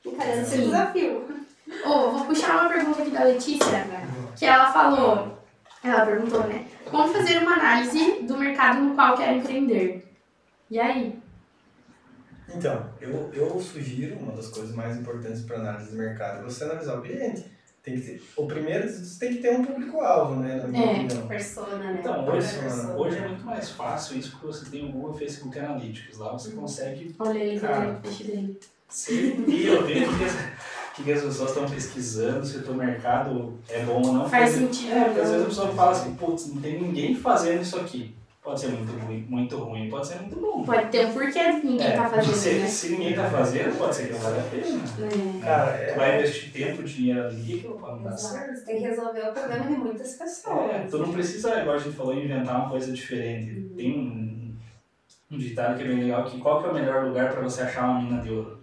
[0.04, 1.24] encarando esse desafio.
[1.84, 3.84] Ô, vou puxar uma pergunta aqui da Letícia,
[4.38, 5.36] que ela falou,
[5.82, 6.64] ela perguntou, né?
[6.88, 10.06] Como fazer uma análise do mercado no qual quer empreender?
[10.70, 11.18] E aí?
[12.54, 16.62] Então, eu, eu sugiro, uma das coisas mais importantes para análise de mercado, é você
[16.64, 17.55] analisar o cliente.
[17.86, 20.56] Tem que ter, o primeiro, você tem que ter um público-alvo, né?
[20.56, 20.90] Na minha É.
[21.04, 21.28] opinião.
[21.28, 21.96] Persona, né?
[22.00, 22.96] Então, hoje, persona.
[22.96, 26.18] hoje é muito mais fácil isso porque você tem o Google Facebook Analytics.
[26.18, 27.92] Lá você consegue Olha ele, Cara.
[27.92, 27.98] né?
[28.02, 28.58] Peixe dele.
[28.88, 30.16] seguir, ver o
[30.96, 34.28] que, que as pessoas estão pesquisando, se o teu mercado é bom ou não.
[34.28, 35.32] Faz Porque- sentido, É, porque às né?
[35.38, 38.12] vezes a pessoa fala assim, putz, não tem ninguém fazendo isso aqui.
[38.46, 40.62] Pode ser muito ruim, muito ruim, pode ser muito bom.
[40.64, 42.66] Pode ter um porquê ninguém É, tá se, fazendo, né?
[42.68, 44.66] se ninguém tá fazendo, pode ser que não vale a pena.
[44.66, 45.44] É.
[45.44, 48.34] Cara, Tu é, vai investir tempo, dinheiro ali, que pode não dar Exato.
[48.34, 48.54] certo.
[48.54, 50.70] Você tem que resolver o problema de muitas pessoas.
[50.70, 53.68] É, tu não precisa, igual a gente falou, inventar uma coisa diferente.
[53.76, 54.54] Tem um,
[55.32, 57.62] um ditado que é bem legal, que qual que é o melhor lugar para você
[57.62, 58.60] achar uma mina de ouro?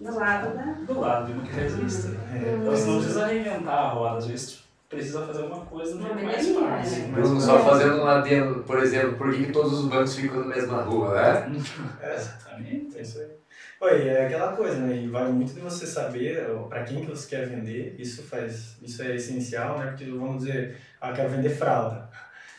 [0.00, 0.62] Do lado da.
[0.92, 2.06] Do lado de uma que já existe.
[2.32, 6.00] é, Então você não precisa reinventar a roda, às vezes tu precisa fazer alguma coisa
[6.00, 7.02] jeito mais fácil.
[7.02, 7.12] né?
[7.12, 10.56] Bruno, só fazendo um adendo, por exemplo, por que, que todos os bancos ficam na
[10.56, 11.52] mesma rua, né?
[12.14, 12.96] Exatamente.
[12.96, 13.38] É isso aí.
[13.80, 14.96] Oi, é aquela coisa, né?
[14.96, 17.94] E vai muito de você saber para quem que você quer vender.
[17.98, 19.86] Isso faz, isso é essencial, né?
[19.88, 22.08] Porque vamos dizer, ah, quero vender fralda.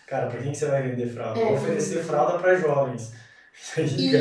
[0.08, 1.40] Cara, para quem que você vai vender fralda?
[1.40, 1.44] É.
[1.44, 3.14] Vou oferecer fralda para jovens.
[3.96, 4.16] Isso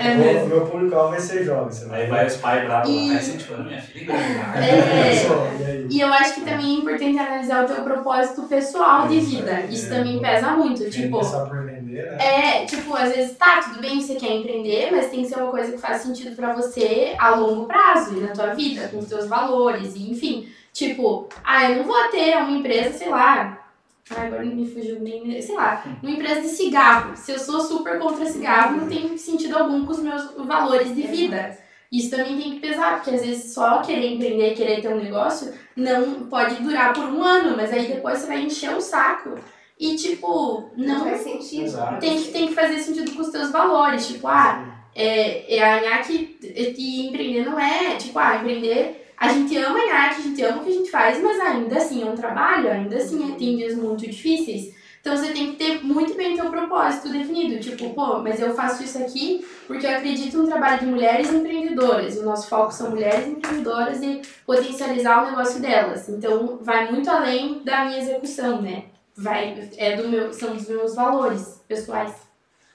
[0.00, 0.48] é É vou- mesmo.
[0.48, 1.72] meu público-alvo vai ser jovem.
[1.72, 4.64] Você Aí vai os pais bravos E- lá, assim, tipo, minha filha engravidada.
[4.64, 5.12] É.
[5.26, 5.96] Só, e?
[5.96, 9.66] E eu acho que também é importante analisar o teu propósito pessoal de vida.
[9.70, 10.88] Isso também pesa muito.
[10.90, 12.16] Tipo, Começar por vender, né?
[12.18, 15.50] É, tipo, às vezes, tá, tudo bem, você quer empreender, mas tem que ser uma
[15.50, 19.06] coisa que faz sentido pra você a longo prazo e na tua vida, com os
[19.06, 20.48] teus valores, e enfim.
[20.72, 23.63] Tipo, ah, eu não vou ter uma empresa, sei lá.
[24.10, 25.40] Ai, agora me fugiu nem.
[25.40, 27.16] Sei lá, uma empresa de cigarro.
[27.16, 31.02] Se eu sou super contra cigarro, não tem sentido algum com os meus valores de
[31.02, 31.56] vida.
[31.90, 35.54] Isso também tem que pesar, porque às vezes só querer empreender, querer ter um negócio,
[35.76, 39.38] não pode durar por um ano, mas aí depois você vai encher o saco.
[39.78, 41.64] E, tipo, não faz sentido.
[41.64, 42.00] Exato.
[42.00, 44.06] tem que, tem que fazer sentido com os teus valores.
[44.06, 49.03] Tipo, ah, é, é a Nhaque e empreender não é, tipo, ah, empreender.
[49.16, 51.76] A gente ama a Nhaque, a gente ama o que a gente faz, mas ainda
[51.76, 54.74] assim é um trabalho, ainda assim é, tem dias muito difíceis.
[55.04, 57.60] Então você tem que ter muito bem o teu propósito definido.
[57.60, 62.16] Tipo, pô, mas eu faço isso aqui porque eu acredito no trabalho de mulheres empreendedoras.
[62.16, 66.08] O nosso foco são mulheres empreendedoras e potencializar o negócio delas.
[66.08, 68.84] Então vai muito além da minha execução, né?
[69.14, 72.14] Vai, é do meu, são dos meus valores pessoais.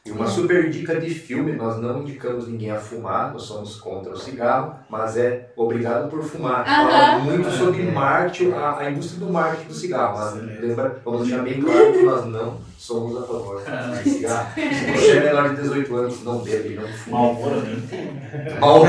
[0.10, 4.12] E uma super dica de filme, nós não indicamos ninguém a fumar, nós somos contra
[4.14, 6.66] o cigarro, mas é Obrigado por Fumar.
[6.66, 7.20] Fala Aham.
[7.26, 10.18] muito sobre marketing, a, a indústria do marketing do cigarro.
[10.18, 13.62] Mas lembra, vamos deixar bem claro que nós não somos a favor
[14.04, 14.50] de cigarro.
[14.56, 17.12] Se você é menor de 18 anos, não bebe, não fume.
[17.16, 18.10] Malboro nem tem.
[18.60, 18.86] Mal-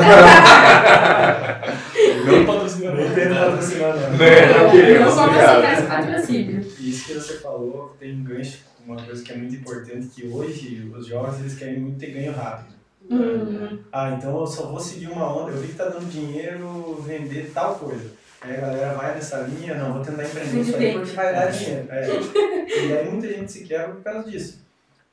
[2.26, 4.10] Não patrocina Nem tendo patrocinado, não.
[4.10, 5.50] Não Não queremos, vou obrigado.
[5.64, 6.66] aceitar esse patrocínio.
[6.78, 8.58] E isso que você falou tem um gancho,
[8.92, 12.32] uma coisa que é muito importante, que hoje os jovens eles querem muito ter ganho
[12.32, 12.74] rápido.
[13.10, 17.02] Hum, Ah, então eu só vou seguir uma onda, eu vi que tá dando dinheiro
[17.04, 18.10] vender tal coisa.
[18.40, 21.46] Aí a galera vai nessa linha, não, vou tentar empreender isso aí porque vai dar
[21.46, 21.86] dinheiro.
[21.90, 22.06] É.
[22.08, 24.60] E aí muita gente se quebra por causa disso.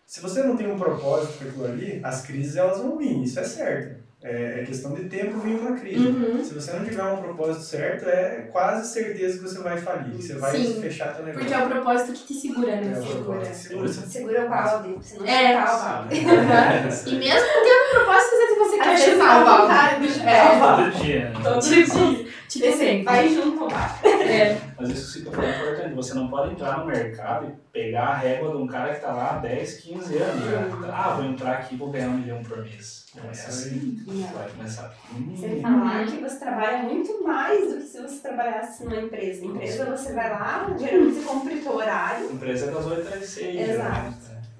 [0.05, 3.39] Se você não tem um propósito para aquilo ali, as crises elas vão vir, isso
[3.39, 4.06] é certo.
[4.23, 6.08] É, é questão de tempo vir uma crise.
[6.08, 6.43] uhum.
[6.43, 10.23] Se você não tiver um propósito certo, é quase certeza que você vai falir, que
[10.23, 11.39] você vai Sim, fechar teu negócio.
[11.47, 12.93] Porque é o propósito que te segura, né?
[12.95, 13.88] É o propósito que segura.
[13.88, 15.51] Segura o balde, você não É.
[15.53, 16.15] o balde.
[16.19, 17.13] Uhum.
[17.13, 20.12] E mesmo tendo propósito, às vezes você quer chutar o balde.
[20.12, 20.60] chutar É.
[20.60, 21.30] Todo dia.
[21.30, 21.39] né?
[21.43, 22.26] Todo Tipo, dia.
[22.47, 23.03] Tipo Esse sempre.
[23.03, 23.93] vai junto balde.
[24.27, 24.60] É.
[24.77, 25.95] Mas isso que você falou é importante.
[25.95, 29.13] Você não pode entrar no mercado e pegar a régua de um cara que tá
[29.13, 30.43] lá há 10, 15 anos.
[30.51, 30.93] Já.
[30.93, 33.05] Ah, vou entrar aqui e vou ganhar um milhão por mês.
[33.15, 34.03] Não é assim.
[34.05, 34.27] Não.
[34.27, 35.62] Vai começar Sem pequenininho.
[35.62, 39.45] falar que você trabalha muito mais do que se você trabalhasse numa empresa.
[39.45, 43.69] Empresa você vai lá, geralmente você cumpre o teu horário, Empresa das 8 às 6.
[43.69, 44.13] Exato.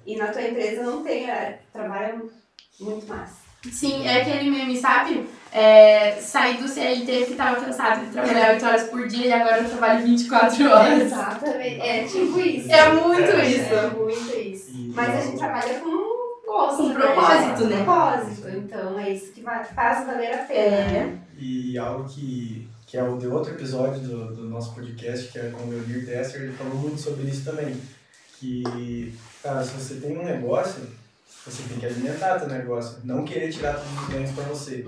[0.06, 1.56] e na tua empresa não tem horário.
[1.72, 2.22] Trabalha
[2.80, 3.30] muito mais.
[3.70, 5.28] Sim, é aquele meme, sabe?
[5.52, 9.62] É, saí do CLT que tava cansado de trabalhar 8 horas por dia e agora
[9.62, 11.02] eu trabalho 24 horas.
[11.02, 11.80] Exatamente.
[11.80, 12.70] É tipo isso.
[12.70, 13.96] É muito É isso.
[13.96, 14.70] muito isso.
[14.72, 16.76] E- Mas a gente trabalha com gosto.
[16.78, 16.94] Com né?
[16.94, 17.76] propósito, né?
[17.84, 18.48] Propósito.
[18.48, 20.60] Então é isso que faz valer a pena.
[20.60, 20.90] É.
[21.04, 21.18] né?
[21.38, 25.50] E algo que, que é o de outro episódio do, do nosso podcast, que é
[25.50, 27.74] com o Leonir Tesser, ele falou muito sobre isso também.
[28.38, 30.82] Que, cara, se você tem um negócio,
[31.44, 34.84] você tem que alimentar teu negócio, não querer tirar todos os ganhos para você.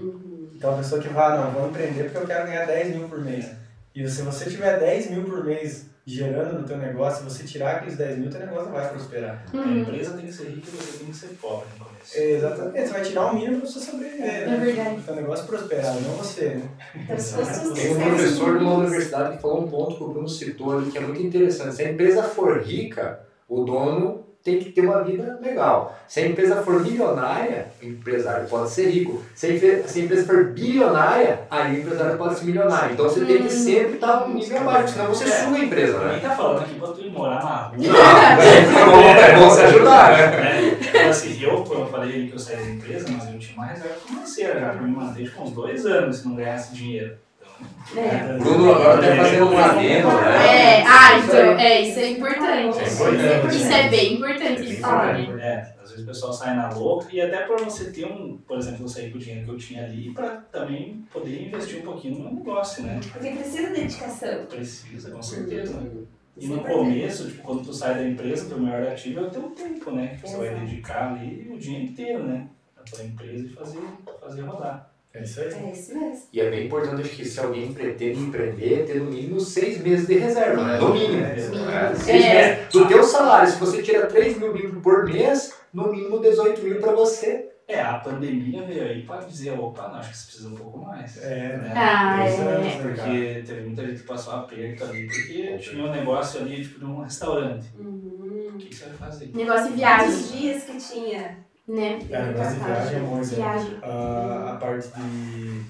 [0.60, 3.08] Então a pessoa que vai, ah, não, vou empreender porque eu quero ganhar 10 mil
[3.08, 3.46] por mês.
[3.94, 7.76] E se você tiver 10 mil por mês gerando no teu negócio, se você tirar
[7.76, 9.42] aqueles 10 mil, teu negócio vai prosperar.
[9.54, 9.78] A Uhum.
[9.80, 12.14] empresa tem que ser rica e você tem que ser pobre no começo.
[12.18, 14.56] É, exatamente, você vai tirar o mínimo para você sobreviver, É né?
[14.58, 14.96] verdade.
[14.96, 16.68] O teu negócio prosperar, não você, né?
[16.94, 17.16] Então,
[17.70, 20.76] um Tem um professor de uma universidade que falou um ponto que o Bruno citou
[20.76, 21.74] ali que é muito interessante.
[21.74, 25.98] Se a empresa for rica, o dono tem que ter uma vida legal.
[26.09, 29.22] Se a empresa for milionária, o empresário pode ser rico.
[29.35, 32.94] Se a empresa, for bilionária, aí o empresário pode ser milionário.
[32.94, 36.14] Então você tem que sempre estar um nível abaixo, senão você suga a empresa, né?
[36.14, 37.76] Ninguém tá falando aqui pra tu ir morar na rua.
[37.76, 40.26] Não, é bom, é bom se ajudar, né?
[40.26, 40.79] né?
[40.81, 43.66] Então, assim, eu, quando eu falei que eu saí da empresa, mas eu tinha uma
[43.66, 47.14] reserva financeira já me manter tipo, uns dois anos se não ganhasse dinheiro.
[47.96, 48.38] É.
[48.38, 50.46] Bruno agora tá fazendo um adendo, né?
[50.46, 52.84] É, ah, então, é, isso é importante.
[52.86, 53.56] Isso é importante.
[53.56, 55.40] Isso é bem importante de falar, né?
[55.40, 58.58] É, às vezes o pessoal sai na louca e até pra você ter um, por
[58.58, 61.82] exemplo, eu saí com o dinheiro que eu tinha ali pra também poder investir um
[61.82, 63.00] pouquinho no meu negócio, né?
[63.12, 64.46] Porque precisa de dedicação.
[64.46, 65.82] Precisa, com certeza.
[66.36, 69.22] E Isso é no começo, tipo, quando tu sai da empresa, teu maior ativo é
[69.24, 70.14] o teu tempo, né?
[70.14, 72.46] Que você vai dedicar ali o dia inteiro, né?
[72.76, 73.80] A tua empresa e fazer,
[74.20, 74.89] fazer rodar.
[75.12, 75.48] É isso aí.
[75.52, 76.22] É isso mesmo.
[76.32, 80.06] E é bem importante acho que se alguém pretende empreender, ter no mínimo seis meses
[80.06, 80.78] de reserva, né?
[80.78, 81.24] No mínimo.
[81.24, 81.94] É, né?
[81.96, 82.34] Seis É.
[82.56, 82.72] meses.
[82.72, 86.78] Do teu salário, se você tira 3 mil livros por mês, no mínimo 18 mil
[86.80, 87.48] para você.
[87.66, 90.78] É, a pandemia veio aí pra dizer, opa, não, acho que você precisa um pouco
[90.80, 91.16] mais.
[91.22, 91.72] É, né?
[91.76, 92.82] Ah, é.
[92.82, 96.84] Porque teve muita gente que passou aperto ali, porque tinha um negócio ali, tipo, de
[96.84, 97.66] um restaurante.
[97.78, 98.50] Uhum.
[98.54, 99.30] O que, que você vai fazer?
[99.34, 101.38] Negócio de Quantos viagem, dias que tinha?
[101.70, 101.98] Né?
[102.11, 103.44] É, negócio de viagem é exemplo.
[103.44, 103.78] Viagem.
[103.83, 105.62] a, a parte de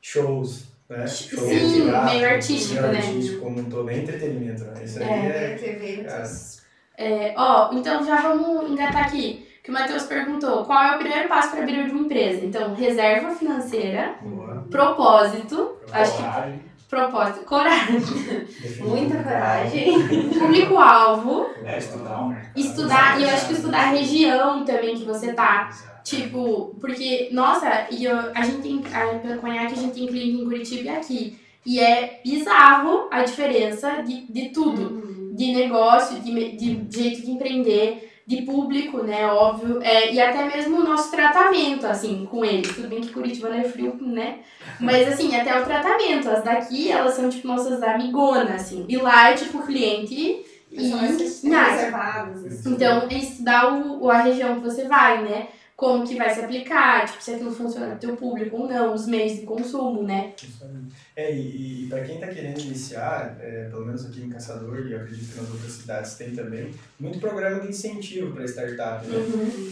[0.00, 1.06] shows, né?
[1.06, 2.98] Sim, Shows, meio teatro, artístico, meio né?
[2.98, 4.84] artístico como um todo, é entretenimento, né?
[4.84, 5.58] Isso aí É.
[5.60, 5.68] é...
[5.68, 6.62] Eventos.
[6.96, 9.46] É, ó, então já vamos engatar aqui.
[9.62, 12.44] Que o Matheus perguntou qual é o primeiro passo para abrir uma empresa.
[12.44, 14.66] Então, reserva financeira, Boa.
[14.70, 16.68] propósito, acho que.
[16.88, 18.00] Propósito, coragem.
[18.80, 20.08] Muita coragem.
[20.38, 25.70] público-alvo, É, estudar estudar, e eu acho que estudar a região também que você tá.
[26.02, 30.42] Tipo, porque, nossa, e eu, a gente tem, a, pela Conhaque, a gente tem clínica
[30.42, 31.38] em Curitiba e aqui.
[31.66, 34.82] E é bizarro a diferença de, de tudo.
[34.82, 35.34] Uhum.
[35.34, 40.76] de negócio, de, de jeito de empreender, de público, né, óbvio, é, e até mesmo
[40.76, 42.74] o nosso tratamento, assim, com eles.
[42.76, 44.40] Tudo bem que Curitiba não é frio, né?
[44.78, 46.28] Mas, assim, até o tratamento.
[46.28, 48.84] As daqui, elas são, tipo, nossas amigonas, assim.
[48.86, 51.70] E lá é, tipo, cliente e mais nada.
[51.70, 52.44] reservadas.
[52.44, 52.70] assim.
[52.74, 55.48] Então, estudar o, o- a região que você vai, né?
[55.78, 59.06] Como que vai se aplicar, tipo, se aquilo funciona pro teu público ou não, os
[59.06, 60.34] meios de consumo, né?
[60.42, 60.76] Isso aí.
[61.14, 64.92] É, e, e para quem está querendo iniciar, é, pelo menos aqui em Caçador, e
[64.92, 69.18] eu acredito que nas outras cidades tem também, muito programa de incentivo para startup, né?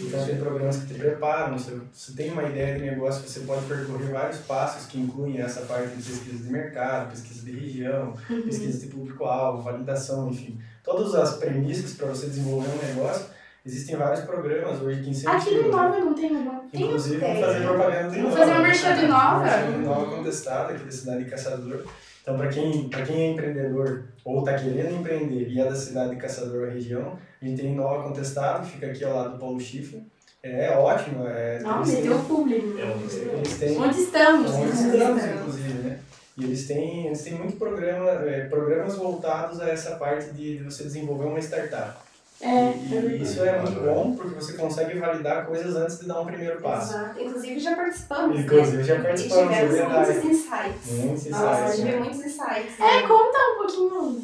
[0.06, 3.66] Então tem programas que te preparam, você, você tem uma ideia de negócio, você pode
[3.66, 8.78] percorrer vários passos que incluem essa parte de pesquisa de mercado, pesquisa de região, pesquisa
[8.78, 10.56] de público-alvo, validação, enfim.
[10.84, 13.26] Todas as premissas para você desenvolver um negócio,
[13.66, 15.36] existem vários programas hoje que incentivam.
[15.36, 16.60] Aqui no Nova não tem uma.
[16.70, 18.36] Tem Inclusive, vamos fazer propaganda de Vamos Nova.
[18.36, 19.44] fazer uma merchan de Nova.
[19.44, 21.84] Merchan de Nova contestada aqui da cidade de Caçador.
[22.22, 26.10] Então, para quem, pra quem é empreendedor ou está querendo empreender e é da cidade
[26.10, 29.38] de Caçador, a região, a gente tem Nova Contestado, que fica aqui ao lado do
[29.38, 30.02] Paulo Chifre.
[30.42, 31.26] É ótimo.
[31.26, 32.78] É, Não, eles, meteu o público.
[32.78, 33.78] É eles têm...
[33.78, 34.50] Onde estamos?
[34.52, 34.94] Onde né?
[34.94, 35.98] estamos, inclusive, né?
[36.38, 40.64] E eles têm, eles têm muito programa, é, programas voltados a essa parte de, de
[40.64, 42.05] você desenvolver uma startup.
[42.40, 46.20] É, E, e isso é muito bom porque você consegue validar coisas antes de dar
[46.20, 46.92] um primeiro passo.
[46.94, 47.20] Exato.
[47.20, 48.40] Inclusive já participamos.
[48.40, 48.82] Inclusive né?
[48.84, 50.12] já participamos, E é tivemos verdade.
[50.12, 50.90] muitos insights.
[50.92, 51.98] Muitos Nossa, insights, tive né?
[51.98, 52.80] muitos insights.
[52.80, 53.08] É, né?
[53.08, 54.20] conta um pouquinho,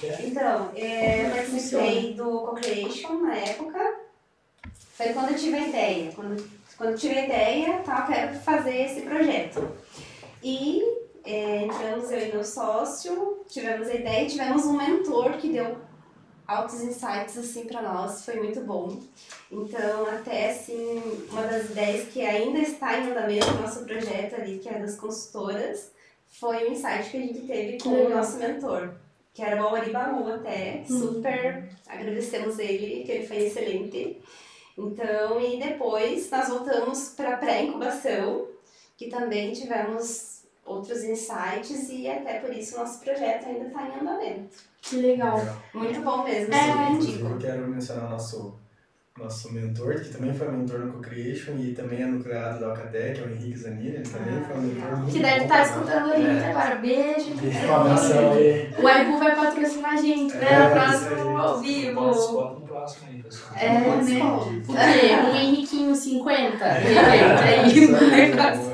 [0.00, 0.26] que é?
[0.26, 3.94] Então, é, participei do Co-Creation na época.
[4.94, 6.12] Foi quando eu tive a ideia.
[6.14, 6.44] Quando,
[6.76, 9.68] quando eu tive a ideia, tá, eu quero fazer esse projeto.
[10.42, 10.82] E
[11.24, 15.76] é, entramos eu e meu sócio, tivemos a ideia e tivemos um mentor que deu
[16.46, 18.98] altos insights assim para nós, foi muito bom.
[19.50, 24.58] Então, até assim, uma das ideias que ainda está em andamento no nosso projeto ali,
[24.58, 25.90] que é das consultoras,
[26.28, 28.18] foi o insight que a gente teve com o Legal.
[28.18, 28.94] nosso mentor,
[29.34, 34.20] que era o Auribaú até, super agradecemos ele, que ele foi excelente.
[34.76, 38.48] Então, e depois nós voltamos para pré-incubação,
[38.96, 40.31] que também tivemos
[40.64, 44.56] outros insights e até por isso o nosso projeto ainda está em andamento.
[44.80, 45.40] Que legal.
[45.74, 46.90] Muito bom mesmo, É.
[46.90, 48.54] Inclusive, eu quero mencionar nosso,
[49.18, 53.20] nosso mentor, que também foi mentor no Co-Creation e também é nucleado da Alcatel, que
[53.20, 56.12] é o Henrique Zanini, ele também foi um mentor muito Que deve estar pra escutando
[56.12, 56.50] a gente É.
[56.50, 56.74] agora.
[56.76, 57.30] Beijo.
[57.34, 57.64] nós.
[57.64, 58.74] Um abração aí.
[58.82, 60.48] O Aibu vai patrocinar a gente, né?
[60.52, 62.00] É, o próximo ao vivo.
[63.08, 63.52] aí, pessoal.
[63.56, 64.22] É, Bom né?
[64.68, 65.30] O quê?
[65.30, 66.56] Um Henriquinho 50?
[66.56, 68.71] De repente, aí no negócio.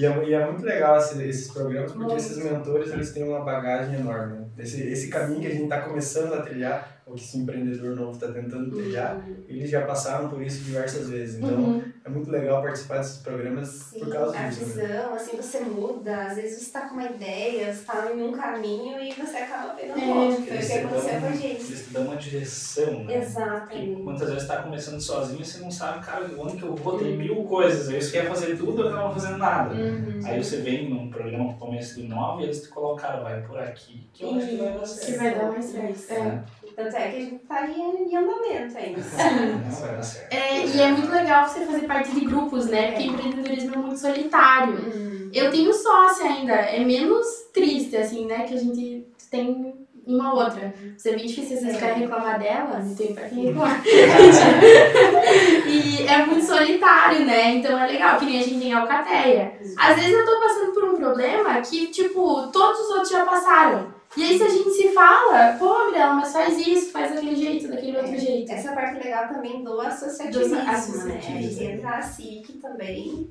[0.00, 2.16] E é, e é muito legal esse- esses programas, porque Muito.
[2.20, 4.38] esses mentores eles têm uma bagagem enorme.
[4.38, 4.44] né?
[4.58, 8.12] Esse, esse caminho que a gente está começando a trilhar, ou que esse empreendedor novo
[8.12, 11.36] está tentando trilhar, eles já passaram por isso diversas vezes.
[11.38, 11.82] Então Uhum.
[12.04, 14.76] é muito legal participar desses programas Sim, por causa a disso.
[14.76, 14.86] Né?
[14.86, 18.32] visão, assim, você muda, às vezes você está com uma ideia, você está em um
[18.32, 20.42] caminho e você acaba pegando É, outro.
[20.44, 21.64] Foi o que te aconteceu com a gente.
[21.66, 23.16] Te dão uma direção, né?
[23.18, 23.90] Exatamente.
[24.02, 27.16] muitas vezes tá começando sozinho e você não sabe, cara, onde que eu vou, tem
[27.16, 27.88] mil coisas.
[27.88, 29.74] Aí você quer fazer tudo e acaba fazendo nada.
[29.74, 30.20] Uhum.
[30.24, 33.58] Aí você vem num programa que começa do 9 e eles te colocaram, vai por
[33.58, 35.18] aqui, que eu acho que vai dar Que certo.
[35.18, 36.10] vai dar mais certo.
[36.12, 36.59] É.
[36.82, 39.00] Tanto é que a gente está em, em andamento ainda.
[39.80, 40.32] Vai dar certo.
[40.32, 42.92] É, e é muito legal você fazer parte de grupos, né?
[42.92, 44.74] Porque empreendedorismo é muito solitário.
[44.74, 45.30] Uhum.
[45.32, 48.44] Eu tenho sócia ainda, é menos triste, assim, né?
[48.44, 49.74] Que a gente tem
[50.06, 50.74] uma outra.
[50.96, 51.74] Você é bem difícil É.
[51.74, 53.82] ficar reclamar dela, não tem pra quem reclamar.
[55.68, 57.56] e é muito solitário, né?
[57.56, 59.52] Então é legal, que nem a gente tem Alcateia.
[59.78, 63.99] Às vezes eu tô passando por um problema que, tipo, todos os outros já passaram.
[64.16, 67.68] E aí se a gente se fala, pô, Mirella, mas faz isso, faz daquele jeito,
[67.68, 68.50] daquele outro jeito.
[68.50, 70.64] Essa parte legal também do associativismo, Do né?
[70.66, 71.42] A associativismo.
[71.42, 73.28] gente entra a SIC também.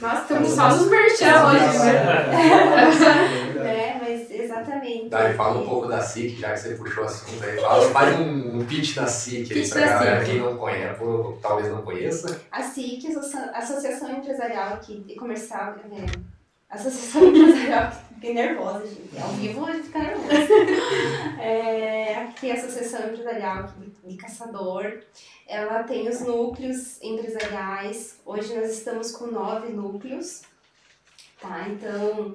[0.00, 2.94] Nossa, estamos só nos merchan hoje, né?
[3.64, 5.08] É, mas exatamente.
[5.08, 7.60] Daí fala um pouco da SIC, já que você puxou o assunto aí.
[7.60, 10.30] Fala, faz um, um pitch da SIC aí pra galera, SIC.
[10.32, 12.40] quem não conhece, ou talvez não conheça.
[12.50, 16.06] A SIC, Associa- Associação Empresarial aqui, e Comercial, é,
[16.70, 17.92] Associação Empresarial,
[18.24, 20.34] fiquei nervosa, gente, ao vivo eu fico nervosa.
[21.38, 23.68] É, aqui a Associação Empresarial
[24.02, 25.02] de Caçador,
[25.46, 30.40] ela tem os núcleos empresariais, hoje nós estamos com nove núcleos,
[31.38, 31.66] tá?
[31.68, 32.34] Então,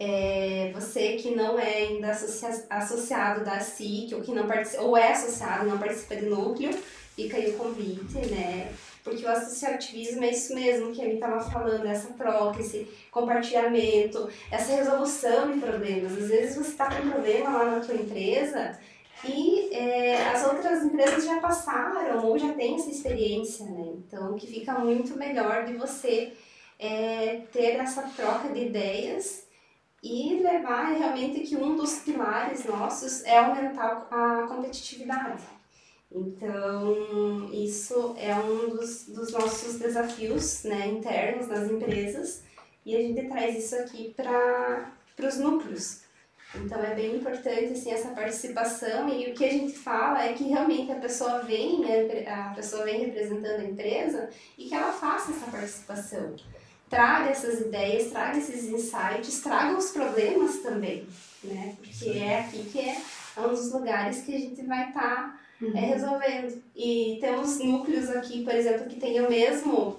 [0.00, 4.96] é, você que não é ainda associa- associado da SIC, ou que não participa, ou
[4.96, 6.72] é associado e não participa de núcleo,
[7.14, 8.72] fica aí o convite, né?
[9.08, 14.74] Porque o associativismo é isso mesmo que gente estava falando, essa troca, esse compartilhamento, essa
[14.74, 16.12] resolução de problemas.
[16.12, 18.78] Às vezes você está com um problema lá na tua empresa
[19.24, 23.94] e é, as outras empresas já passaram ou já têm essa experiência, né?
[23.96, 26.32] Então, que fica muito melhor de você
[26.78, 29.48] é, ter essa troca de ideias
[30.02, 35.57] e levar realmente que um dos pilares nossos é aumentar a competitividade.
[36.10, 42.42] Então, isso é um dos, dos nossos desafios né, internos nas empresas
[42.84, 44.90] e a gente traz isso aqui para
[45.22, 46.00] os núcleos.
[46.54, 50.44] Então, é bem importante assim, essa participação e o que a gente fala é que
[50.44, 51.84] realmente a pessoa vem,
[52.26, 56.34] a pessoa vem representando a empresa e que ela faça essa participação.
[56.88, 61.06] Traga essas ideias, traga esses insights, traga os problemas também,
[61.44, 61.76] né?
[61.78, 62.96] Porque é aqui que é
[63.36, 65.76] um dos lugares que a gente vai estar tá uhum.
[65.76, 66.62] é, resolvendo.
[66.74, 69.98] E temos núcleos aqui, por exemplo, que tem o mesmo,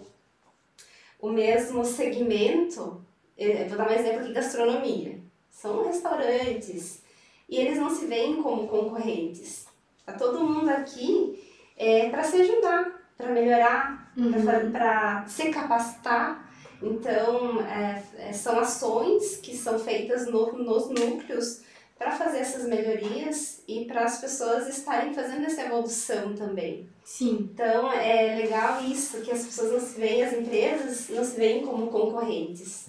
[1.20, 3.02] o mesmo segmento.
[3.38, 5.20] Eu vou dar um exemplo aqui, gastronomia.
[5.50, 7.02] São restaurantes.
[7.48, 9.66] E eles não se veem como concorrentes.
[10.06, 11.44] Tá todo mundo aqui
[11.78, 14.72] é, para se ajudar, para melhorar, uhum.
[14.72, 16.50] para se capacitar.
[16.82, 21.62] Então, é, é, são ações que são feitas no, nos núcleos
[22.00, 26.88] para fazer essas melhorias e para as pessoas estarem fazendo essa evolução também.
[27.04, 27.50] Sim.
[27.54, 31.66] Então é legal isso, que as pessoas não se veem, as empresas não se veem
[31.66, 32.88] como concorrentes.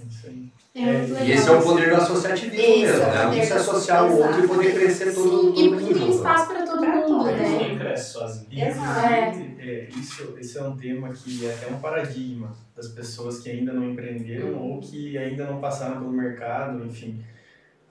[0.73, 3.27] É, é, e esse é o poder do associativismo esse mesmo, né?
[3.27, 5.99] Um se associar ao outro e poder crescer todo, Sim, todo e mundo.
[5.99, 7.49] tem espaço para todo pra mundo, né?
[7.49, 8.65] Ninguém cresce sozinho.
[8.65, 9.39] Exato.
[9.59, 13.73] É, isso, esse é um tema que é até um paradigma das pessoas que ainda
[13.73, 17.25] não empreenderam ou que ainda não passaram pelo mercado, enfim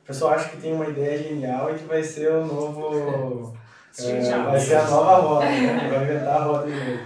[0.09, 3.55] pessoal acha que tem uma ideia genial e que vai ser o novo.
[4.03, 5.87] é, vai ser a nova roda, né?
[5.87, 7.03] vai inventar a roda de novo.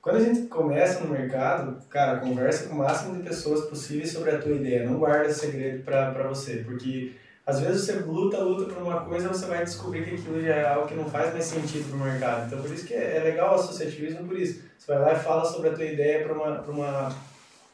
[0.00, 4.30] Quando a gente começa no mercado, cara, conversa com o máximo de pessoas possíveis sobre
[4.30, 4.88] a tua ideia.
[4.88, 9.46] Não guarda segredo para você, porque às vezes você luta, luta por uma coisa, você
[9.46, 12.46] vai descobrir que aquilo já é algo que não faz mais sentido para o mercado.
[12.46, 14.62] Então, por isso que é, legal o associativismo, por isso.
[14.78, 17.16] Você vai lá e fala sobre a tua ideia para uma, uma,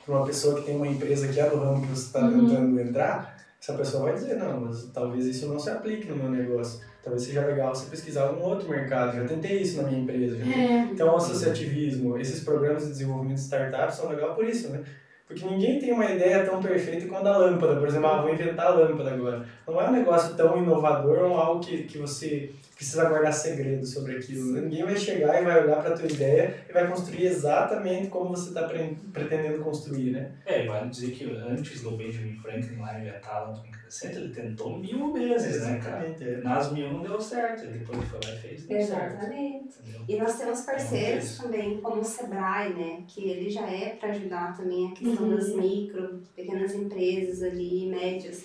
[0.08, 2.48] uma pessoa que tem uma empresa que é do ramo que você está uhum.
[2.48, 3.31] tentando entrar,
[3.62, 6.80] essa pessoa vai dizer, não, mas talvez isso não se aplique no meu negócio.
[7.00, 9.16] Talvez seja legal você pesquisar algum outro mercado.
[9.16, 10.36] Já tentei isso na minha empresa.
[10.36, 10.88] É.
[10.90, 14.82] Então, o associativismo, esses programas de desenvolvimento de startups são legais por isso, né?
[15.28, 17.76] Porque ninguém tem uma ideia tão perfeita quanto a lâmpada.
[17.76, 19.46] Por exemplo, ah, vou inventar a lâmpada agora.
[19.66, 22.50] Não é um negócio tão inovador ou algo que, que você
[22.82, 24.60] precisa guardar segredo sobre aquilo.
[24.60, 28.30] Ninguém vai chegar e vai olhar para a tua ideia e vai construir exatamente como
[28.30, 30.32] você está pre pretendendo construir, né?
[30.44, 34.78] É, vale dizer que antes do Benjamin Franklin lá inventar a lâmpada incandescente, ele tentou
[34.78, 36.04] mil vezes, né, cara?
[36.04, 36.40] É.
[36.42, 39.72] Nas mil não deu certo, ele depois foi lá e fez, deu Exatamente.
[39.74, 43.90] Certo, e nós temos parceiros é também, como o Sebrae, né, que ele já é
[43.90, 45.36] para ajudar também a questão uhum.
[45.36, 48.42] das micro, pequenas empresas ali, médias.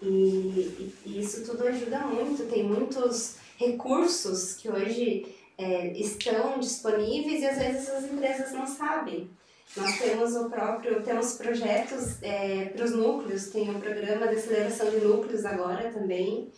[0.00, 5.26] E, e, e isso tudo ajuda muito, tem muitos recursos que hoje
[5.58, 9.28] é, estão disponíveis e às vezes as empresas não sabem.
[9.76, 14.88] Nós temos o próprio, temos projetos é, para os núcleos, tem um programa de aceleração
[14.88, 16.50] de núcleos agora também,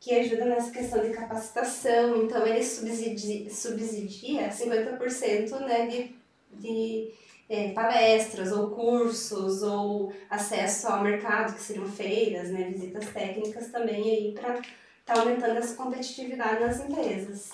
[0.00, 6.14] que ajuda nessa questão de capacitação, então ele subsidia, subsidia 50% né, de,
[6.52, 7.10] de
[7.48, 14.02] é, palestras ou cursos ou acesso ao mercado, que seriam feiras, né, visitas técnicas também
[14.02, 14.62] aí para
[15.08, 17.50] está aumentando essa competitividade nas empresas.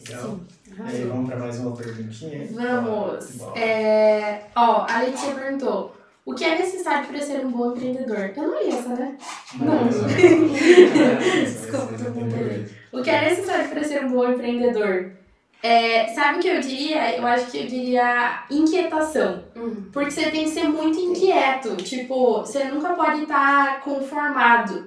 [0.00, 0.40] Legal.
[0.66, 2.48] E aí, vamos para mais uma perguntinha?
[2.52, 3.40] Vamos.
[3.54, 5.94] É, ó, a Letícia perguntou.
[6.24, 8.32] O que é necessário para ser um bom empreendedor?
[8.36, 9.16] Eu não li essa, né?
[9.58, 9.84] Não.
[9.84, 9.90] não.
[11.42, 15.12] Desculpa, tô com O que é necessário para ser um bom empreendedor?
[15.62, 17.16] É, sabe o que eu diria?
[17.16, 19.42] Eu acho que eu diria inquietação.
[19.56, 19.88] Uhum.
[19.90, 21.76] Porque você tem que ser muito inquieto.
[21.76, 24.86] Tipo, você nunca pode estar conformado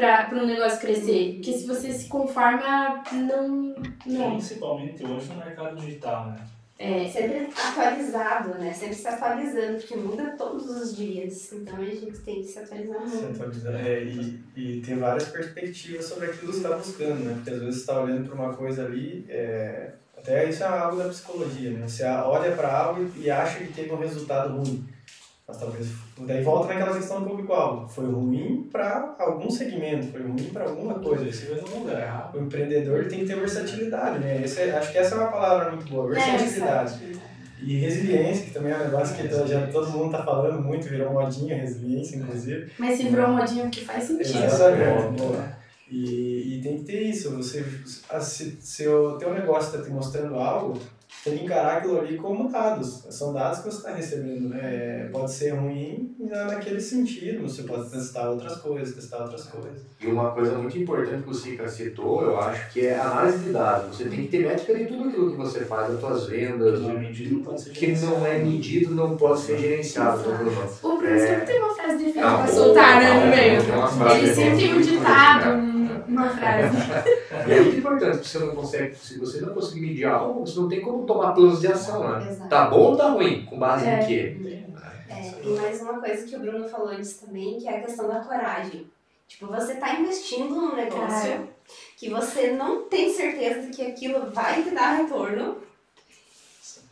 [0.00, 1.34] para um negócio crescer.
[1.34, 3.74] Porque se você se conforma, não.
[4.06, 4.30] não.
[4.36, 6.36] Principalmente hoje no mercado digital, né?
[6.82, 8.72] É, sempre atualizado, né?
[8.72, 11.52] Sempre se atualizando, porque muda todos os dias.
[11.52, 13.18] Então a gente tem que se atualizar muito.
[13.18, 17.34] Se atualizar, é, e, e ter várias perspectivas sobre aquilo que você está buscando, né?
[17.34, 20.96] Porque às vezes você está olhando para uma coisa ali, é, até isso é algo
[20.96, 21.86] da psicologia, né?
[21.86, 24.82] Você olha para algo e acha que teve um resultado ruim.
[25.50, 25.88] Mas talvez.
[26.20, 27.88] Daí volta naquela questão do público-alvo.
[27.88, 31.28] Foi ruim para algum segmento, foi ruim para alguma coisa.
[31.28, 32.30] Esse mesmo lugar.
[32.32, 34.42] O empreendedor tem que ter versatilidade, né?
[34.44, 37.00] Esse, é, acho que essa é uma palavra muito boa, é, versatilidade.
[37.04, 37.30] É,
[37.62, 41.12] e resiliência, que também é um negócio que já todo mundo está falando muito, virou
[41.12, 42.70] modinha, resiliência, inclusive.
[42.78, 44.44] Mas se virou modinha, que faz sentido.
[44.44, 45.20] Exatamente.
[45.20, 45.60] Boa.
[45.90, 47.36] E, e tem que ter isso.
[47.36, 47.62] Você,
[48.20, 50.78] se, se o teu negócio está te mostrando algo,
[51.24, 53.04] tem que encarar aquilo ali como dados.
[53.10, 54.48] São dados que você está recebendo.
[54.48, 55.08] Né?
[55.12, 59.82] Pode ser ruim naquele sentido, você pode testar outras coisas, testar outras coisas.
[60.00, 63.38] E uma coisa muito importante que o Sica citou, eu acho, que é a análise
[63.44, 63.96] de dados.
[63.96, 66.84] Você tem que ter métrica de tudo aquilo que você faz, das suas vendas, Que
[66.86, 70.28] não é medido, não pode ser que não é medido, não pode ser gerenciado.
[70.28, 70.38] né?
[70.82, 73.74] O Bruno sempre tem uma frase de efeito Ah, bom, soltar, né, no meio.
[73.74, 75.50] uma frase Ele de sempre tem um ditado,
[76.08, 76.76] uma frase.
[77.48, 80.58] E é muito importante, porque você não consegue, se você não conseguir medir algo, você
[80.58, 82.28] não tem como tomar planos de ação, né?
[82.30, 82.48] Exato.
[82.48, 83.44] Tá bom ou tá ruim?
[83.46, 84.00] Com base É.
[84.02, 84.36] em quê?
[85.08, 88.08] É, e mais uma coisa que o Bruno falou antes também, que é a questão
[88.08, 88.86] da coragem.
[89.28, 91.48] Tipo, você tá investindo num negócio Cara.
[91.96, 95.56] que você não tem certeza de que aquilo vai te dar retorno.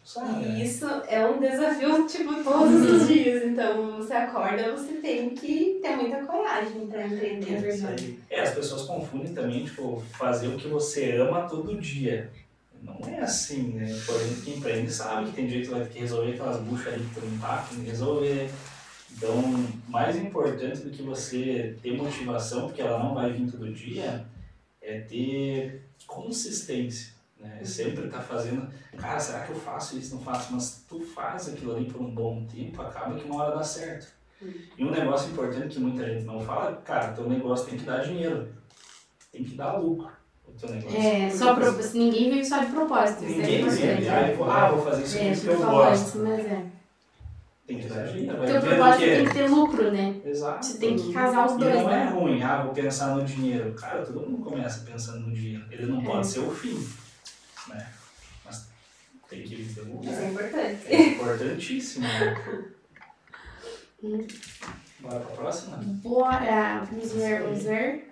[0.09, 0.43] Sabe?
[0.43, 3.45] E isso é um desafio, tipo, todos os dias.
[3.45, 7.53] Então, você acorda, você tem que ter muita coragem pra empreender.
[7.53, 8.19] É verdade.
[8.31, 12.31] É, as pessoas confundem também, tipo, fazer o que você ama todo dia.
[12.83, 13.85] Não é assim, né?
[14.07, 16.95] Por exemplo, quem empreende sabe que tem dia que vai ter que resolver aquelas buchas
[16.95, 18.51] ali que tu não tá tem que resolver.
[19.13, 19.43] Então,
[19.89, 24.25] mais importante do que você ter motivação, porque ela não vai vir todo dia,
[24.81, 27.18] é ter consistência.
[27.41, 27.61] Né?
[27.65, 30.17] Sempre tá fazendo, cara, será que eu faço isso?
[30.17, 33.57] Não faço, mas tu faz aquilo ali por um bom tempo, acaba que uma hora
[33.57, 34.09] dá certo.
[34.77, 37.99] E um negócio importante que muita gente não fala, cara, teu negócio tem que dar
[38.05, 38.49] dinheiro.
[39.33, 40.11] Tem que dar lucro.
[40.47, 40.99] O teu negócio.
[40.99, 44.85] É, só pro, ninguém veio só de propósito, é Ninguém vê, ah, vou, ah, vou
[44.85, 46.19] fazer isso É, porque eu gosto.
[46.19, 46.67] mas é.
[47.67, 48.47] Tem que dar dinheiro.
[48.47, 50.17] Teu propósito tem que ter lucro, né?
[50.25, 50.65] Exato.
[50.65, 52.11] Você tem que casar os E dois, não é né?
[52.11, 53.75] ruim, ah, vou pensar no dinheiro.
[53.75, 55.65] Cara, todo mundo começa pensando no dinheiro.
[55.71, 56.05] Ele não É.
[56.05, 56.83] pode ser o fim.
[59.29, 60.87] Tem que o Isso é importante.
[60.87, 62.07] É importantíssimo.
[64.03, 64.27] Né?
[65.01, 65.77] Bora pra próxima?
[65.77, 68.11] Bora, vamos ver, vamos ver.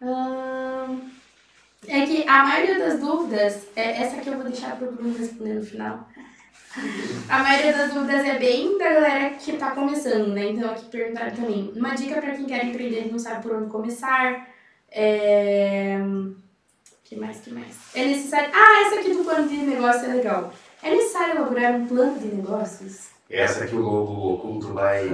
[0.00, 1.00] Ahn,
[1.86, 5.54] é que a maioria das dúvidas, é, essa aqui eu vou deixar pro Bruno responder
[5.54, 6.08] no final.
[7.28, 10.50] A maioria das dúvidas é bem da galera que tá começando, né?
[10.50, 11.72] Então aqui perguntaram também.
[11.74, 14.48] Uma dica pra quem quer empreender e não sabe por onde começar.
[14.90, 15.98] É...
[17.08, 17.74] que mais, que mais?
[17.94, 18.50] É necessário...
[18.52, 20.52] Ah, essa aqui do plano de negócio é legal.
[20.82, 23.08] É necessário elaborar um plano de negócios?
[23.30, 25.08] Essa que o lobo oculto vai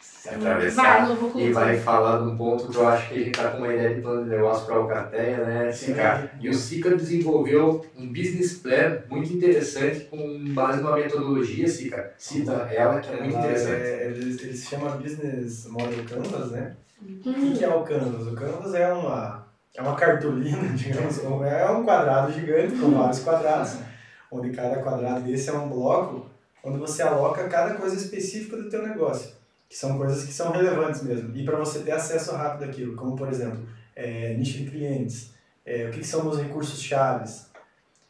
[0.00, 1.40] se Vai, atravessar Lobo Oculto.
[1.46, 3.94] e vai falar num ponto que eu acho que a gente tá com uma ideia
[3.94, 6.30] de plano de negócio para a Alcateia, né, Sica?
[6.40, 10.18] E o Sica desenvolveu um business plan muito interessante com
[10.54, 12.12] base numa metodologia, Sica.
[12.18, 13.82] Cita ela que é muito Ela interessante.
[13.82, 16.76] é- ele, ele se chama Business Model Canvas, né?
[17.00, 18.26] O Hum, que é o Canvas?
[18.26, 19.46] O Canvas é uma,
[19.78, 23.76] é uma cartolina, digamos, é um quadrado gigante com vários quadrados,
[24.30, 26.26] onde cada quadrado desse é um bloco,
[26.64, 29.30] onde você aloca cada coisa específica do teu negócio,
[29.68, 33.14] que são coisas que são relevantes mesmo, e para você ter acesso rápido àquilo, como
[33.14, 33.60] por exemplo,
[33.94, 35.30] é, nicho de clientes,
[35.64, 37.46] é, o que, que são os recursos chaves.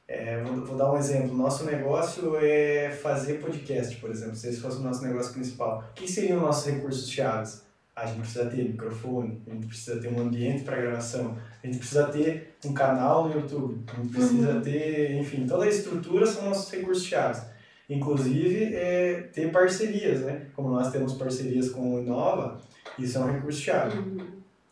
[0.06, 1.36] É, vou, vou dar um exemplo.
[1.36, 4.36] Nosso negócio é fazer podcast, por exemplo.
[4.36, 7.62] Se esse fosse o nosso negócio principal, o que seriam nossos recursos chaves?
[8.00, 11.78] A gente precisa ter microfone, a gente precisa ter um ambiente para gravação, a gente
[11.78, 16.44] precisa ter um canal no YouTube, a gente precisa ter, enfim, toda a estrutura são
[16.44, 17.42] nossos recursos chaves.
[17.90, 20.46] Inclusive, é, ter parcerias, né?
[20.54, 22.60] Como nós temos parcerias com o Inova,
[22.98, 23.98] isso é um recurso chave.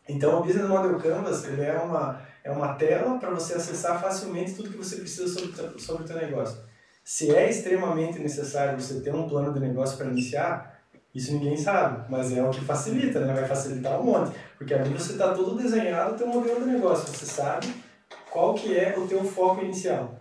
[0.09, 4.55] Então, o Business Model Canvas ele é uma, é uma tela para você acessar facilmente
[4.55, 6.59] tudo que você precisa sobre, sobre o teu negócio.
[7.03, 10.76] Se é extremamente necessário você ter um plano de negócio para iniciar,
[11.17, 13.33] isso ninguém sabe, mas é o que facilita, né?
[13.33, 14.37] vai facilitar um monte.
[14.59, 17.67] Porque ali você está todo desenhado o teu modelo de negócio, você sabe
[18.31, 20.15] qual que é o teu foco inicial.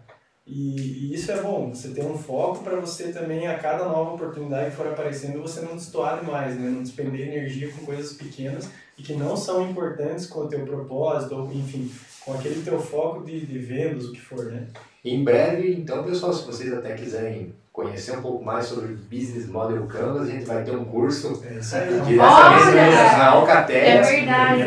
[0.48, 4.14] E, e isso é bom, você ter um foco para você também, a cada nova
[4.14, 6.70] oportunidade que for aparecendo, você não destoar demais, né?
[6.70, 11.36] não despender energia com coisas pequenas e que não são importantes com o teu propósito,
[11.36, 11.92] ou enfim,
[12.24, 14.68] com aquele teu foco de, de vendas, o que for, né?
[15.04, 19.86] Em breve, então, pessoal, se vocês até quiserem conhecer um pouco mais sobre Business Model
[19.86, 23.78] Canvas, a gente vai ter um curso É é na Alcateia.
[23.80, 24.62] É verdade.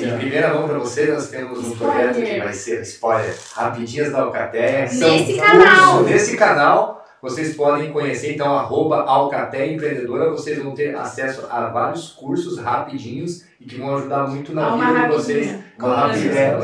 [0.00, 2.10] E, em primeira mão para você, nós temos um Spoiler.
[2.14, 4.86] projeto que vai ser, spoiler, Rapidinhas da Alcateia.
[4.88, 5.94] que Nesse canal.
[5.98, 11.70] cursos- Nesse canal, vocês podem conhecer, então, arroba Alcateia Empreendedora, vocês vão ter acesso a
[11.70, 15.46] vários cursos rapidinhos e que vão ajudar muito na Dá uma vida de vocês.
[15.46, 15.64] rapidinha.
[15.78, 16.54] Uma rapidinha, é,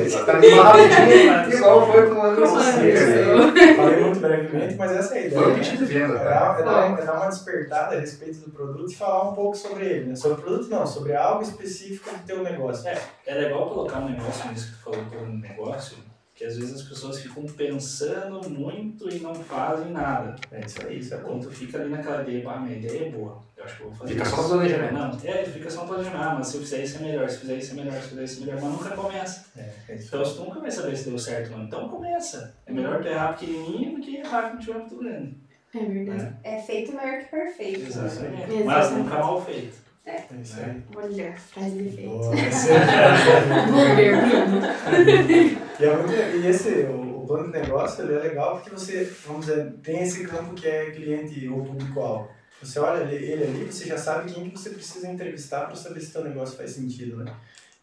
[0.53, 3.75] uma rapidinha, igual foi com o o né?
[3.75, 5.43] Falei muito brevemente, mas essa é a ideia.
[5.43, 5.59] Foi um né?
[5.61, 9.31] pitch de venda, É dar, é, é uma despertada a respeito do produto e falar
[9.31, 10.15] um pouco sobre ele, né?
[10.15, 12.87] Sobre o produto não, sobre algo específico do teu negócio.
[12.87, 15.97] É, é legal colocar um negócio nisso que tu falou do negócio,
[16.41, 20.35] Porque às vezes as pessoas ficam pensando muito e não fazem nada.
[20.51, 21.33] É isso aí, isso é bom.
[21.33, 23.43] Quando tu fica ali naquela ideia, pá, minha ideia é boa.
[23.59, 24.37] Eu acho que eu vou fazer Fica isso.
[24.37, 24.95] só no planejamento.
[24.95, 26.23] Não, é, fica só no planejamento.
[26.23, 27.99] Ah, mas se eu fizer isso é melhor, se eu fizer isso é melhor, se
[27.99, 29.45] eu fizer isso é melhor, mas nunca começa.
[29.55, 29.61] É,
[29.91, 32.55] é Então, se tu nunca vai saber se deu certo, mano, então começa.
[32.65, 35.37] É melhor tu errar pequenininho do que errar quando tiver muito grande.
[35.75, 36.37] É verdade.
[36.43, 37.81] É feito maior que perfeito.
[37.83, 38.45] Exatamente.
[38.45, 38.65] Exatamente.
[38.65, 39.77] Mas nunca mal feito.
[40.07, 40.83] É isso aí.
[40.97, 42.31] Olha, frase de efeito.
[43.71, 48.71] Boa, E, é muito, e esse, o, o plano de negócio, ele é legal porque
[48.71, 52.31] você, vamos dizer, tem esse campo que é cliente ou público-alvo.
[52.63, 56.01] Você olha ele, ele ali, você já sabe quem que você precisa entrevistar para saber
[56.01, 57.33] se seu negócio faz sentido, né?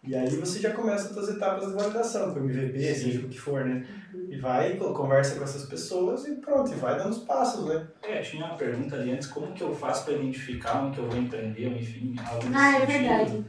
[0.04, 3.30] E aí você já começa as suas etapas de validação, com o MVP, seja o
[3.30, 3.86] que for, né?
[4.30, 7.88] E vai, co- conversa com essas pessoas e pronto, e vai dando os passos, né?
[8.04, 11.10] É, tinha uma pergunta ali antes, como que eu faço para identificar onde que eu
[11.10, 13.02] vou empreender, ou enfim, algo Ah, é sentido.
[13.02, 13.46] verdade.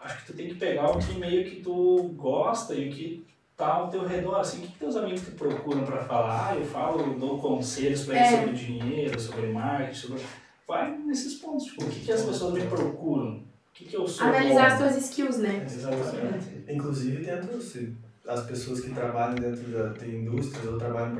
[0.00, 3.26] Acho que tu tem que pegar o que meio que tu gosta e o que
[3.58, 6.50] tá ao teu redor, assim, o que, que teus amigos te procuram para falar?
[6.50, 8.38] Ah, eu falo, dou conselhos para eles É.
[8.38, 10.22] sobre dinheiro, sobre marketing, sobre...
[10.66, 13.38] Vai nesses pontos, tipo, o que, que as pessoas me procuram?
[13.38, 15.64] O que, que eu sou Analisar as tuas skills, né?
[15.64, 16.64] Exatamente.
[16.68, 17.96] Inclusive dentro, se
[18.26, 21.16] as pessoas que trabalham dentro da, de indústrias ou trabalham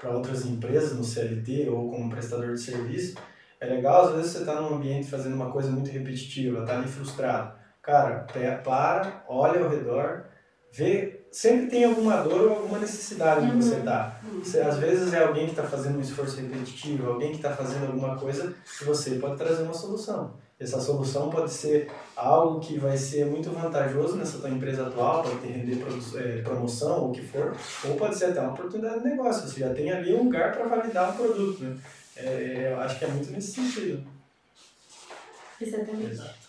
[0.00, 3.16] para outras empresas no CLT ou como prestador de serviço,
[3.58, 6.86] é legal, às vezes você está num ambiente fazendo uma coisa muito repetitiva, está ali
[6.86, 7.58] frustrado.
[7.80, 8.26] Cara,
[8.62, 10.26] para, olha ao redor,
[10.70, 13.60] vê, sempre tem alguma dor ou alguma necessidade Uhum.
[13.60, 14.20] você está.
[14.40, 17.86] Você, às vezes é alguém que está fazendo um esforço repetitivo, alguém que está fazendo
[17.86, 20.34] alguma coisa que você pode trazer uma solução.
[20.60, 25.40] Essa solução pode ser algo que vai ser muito vantajoso nessa tua empresa atual, pode
[25.40, 29.08] te render eh, promoção ou o que for, ou pode ser até uma oportunidade de
[29.08, 29.48] negócio.
[29.48, 31.64] Você já tem ali um lugar para validar o produto.
[31.64, 31.76] Né?
[32.16, 34.06] É, eu acho que é muito nesse sentido.
[35.60, 36.12] Exatamente.
[36.12, 36.43] Exato.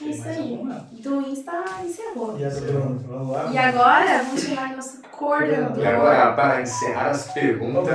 [0.00, 0.60] É isso aí.
[1.02, 2.38] Do Insta encerrou.
[2.38, 3.50] E vamos lá?
[3.52, 5.82] E agora, vamos chamar nosso coordenador.
[5.82, 7.88] E agora, para encerrar as perguntas.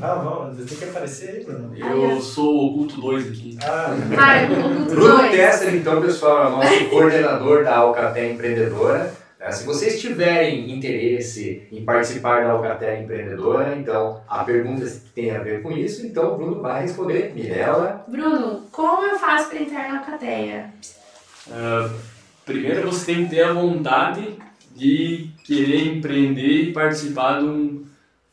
[0.00, 1.76] Ah, vamos, você tem que aparecer aí, Bruno.
[1.76, 3.58] Eu sou o oculto 2 aqui.
[3.62, 3.94] Ah,
[4.88, 5.30] Bruno.
[5.30, 9.12] Tesser, então, pessoal, é o nosso coordenador da Alcatel Empreendedora.
[9.50, 15.40] Se vocês tiverem interesse em participar da Alcatel Empreendedora, então, há perguntas que têm a
[15.40, 17.32] ver com isso, então o Bruno vai responder.
[17.34, 20.72] Mirella, Bruno, como eu faço para entrar na Alcateia?
[21.50, 21.90] Ah,
[22.44, 24.36] primeiro você tem que ter a vontade
[24.74, 27.84] de querer empreender e participar de um,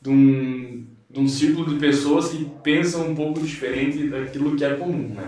[0.01, 4.75] de um, de um círculo de pessoas que pensam um pouco diferente daquilo que é
[4.75, 5.23] comum, né?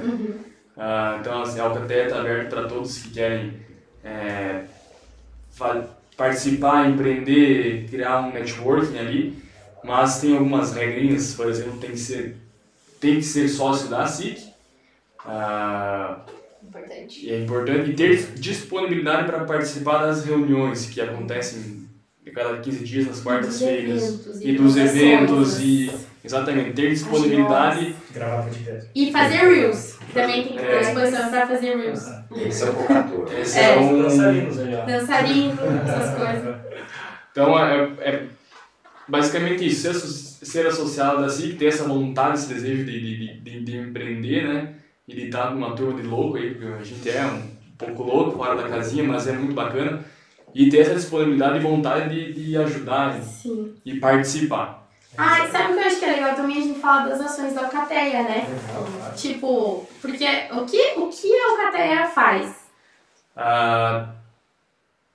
[0.76, 3.54] Ah, então, assim, a Alcatel está aberta para todos que querem
[4.04, 4.64] é,
[6.16, 9.38] participar, empreender, criar um networking ali,
[9.84, 12.36] mas tem algumas regrinhas, por exemplo, tem que ser,
[13.00, 14.40] tem que ser sócio da SIC,
[15.26, 16.20] ah,
[16.64, 17.26] Importante.
[17.26, 21.88] e é importante ter disponibilidade para participar das reuniões que acontecem
[22.26, 25.92] a cada 15 dias nas quartas-feiras eventos e dos eventos e
[26.24, 28.90] exatamente ter disponibilidade gravar podcast.
[28.94, 29.97] E fazer Reels.
[30.14, 30.80] Também tem que ter É.
[30.80, 32.06] disposição para fazer Reels.
[32.46, 33.34] esse é o focator.
[33.40, 33.74] esse É.
[33.76, 34.86] é um Dançarinos aí, ó.
[34.86, 36.56] Dançarino, essas coisas.
[37.32, 38.24] Então é, é
[39.08, 43.60] basicamente isso, ser, ser associado da SIC, ter essa vontade, esse desejo de, de, de,
[43.64, 44.74] de empreender, né?
[45.08, 47.42] E de estar numa turma de louco aí, porque a gente é um
[47.78, 50.00] pouco louco fora da casinha, mas é muito bacana.
[50.54, 53.74] E ter essa disponibilidade e vontade de, de ajudar Sim.
[53.86, 54.87] e participar.
[55.18, 56.58] Ah, e sabe o que eu acho que é legal também?
[56.58, 58.48] A gente fala das ações da Alcateia, né?
[59.16, 62.56] Tipo, porque o que, o que a Alcateia faz?
[63.36, 64.10] Ah,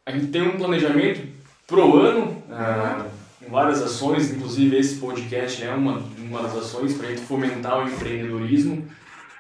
[0.05, 1.27] a gente tem um planejamento
[1.69, 3.07] pro ano, ah,
[3.49, 7.89] várias ações, inclusive esse podcast é uma, uma das ações para a gente fomentar o
[7.89, 8.85] empreendedorismo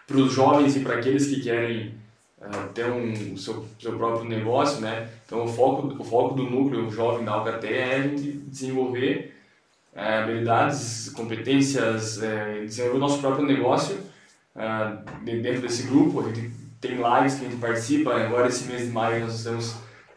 [0.06, 1.94] para os jovens e para aqueles que querem
[2.40, 5.08] ah, ter um, o seu, seu próprio negócio, né?
[5.26, 9.31] Então o foco, o foco do núcleo jovem da Alcatel é a gente desenvolver
[9.94, 13.96] eh, habilidades, competências, eh, desenvolver o nosso próprio negócio
[15.24, 16.20] de- dentro desse grupo.
[16.20, 18.14] A gente tem lives que a gente participa.
[18.14, 19.74] Agora, esse mês de maio, nós estamos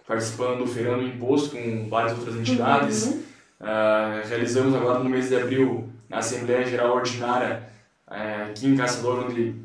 [0.07, 3.05] participando do Feirão do Imposto com várias outras entidades.
[3.05, 3.23] Uhum.
[3.59, 7.63] Ah, realizamos agora no mês de abril, na Assembleia Geral Ordinária,
[8.11, 9.55] eh, aqui em Caçador, onde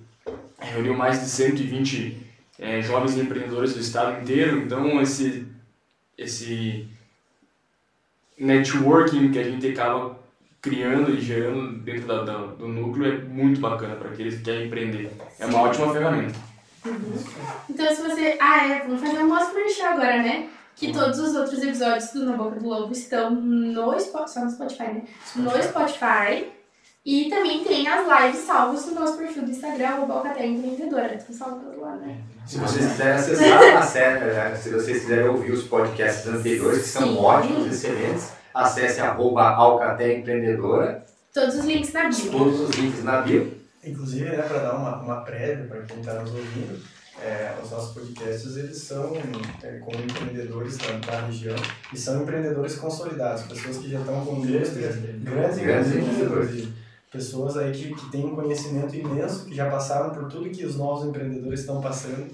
[0.59, 2.17] reuniu mais de 120
[2.59, 4.59] eh, jovens empreendedores do estado inteiro.
[4.59, 5.47] Então, esse,
[6.17, 6.87] esse
[8.41, 10.19] networking que a gente acaba
[10.63, 14.67] criando e gerando dentro da, da- do núcleo é muito bacana para aqueles que querem
[14.67, 15.11] empreender.
[15.39, 16.35] É uma ótima ferramenta.
[17.69, 18.37] Então, se você.
[18.41, 20.49] Ah, é, vamos fazer um mostra merchan agora, né?
[20.75, 24.51] Que todos os outros episódios do Na Boca do Lobo estão no Spotify, só no
[24.51, 25.03] Spotify, né?
[25.37, 26.47] No Spotify.
[27.05, 31.15] E também tem as lives salvas no nosso perfil do Instagram, o Alcateia Empreendedora.
[31.15, 32.19] Estão salvas lá, né?
[32.47, 36.89] Se vocês quiserem acessar a série, né, se vocês quiserem ouvir os podcasts anteriores, que
[36.89, 37.19] são Sim.
[37.19, 42.31] ótimos, excelentes, acesse arroba Alcatel Empreendedora, Todos os links na bio.
[42.33, 43.53] todos os links na bio.
[43.85, 46.83] Inclusive, né, para dar uma, uma prévia para quem está nos ouvindo,
[47.23, 49.13] é, os nossos podcasts eles são
[49.63, 51.55] é, com empreendedores da, da região
[51.93, 56.69] e são empreendedores consolidados, pessoas que já estão com indústrias, grandes Grandes empreendedores, empreendedores.
[57.11, 60.77] Pessoas aí que, que têm um conhecimento imenso, que já passaram por tudo que os
[60.77, 62.27] novos empreendedores estão passando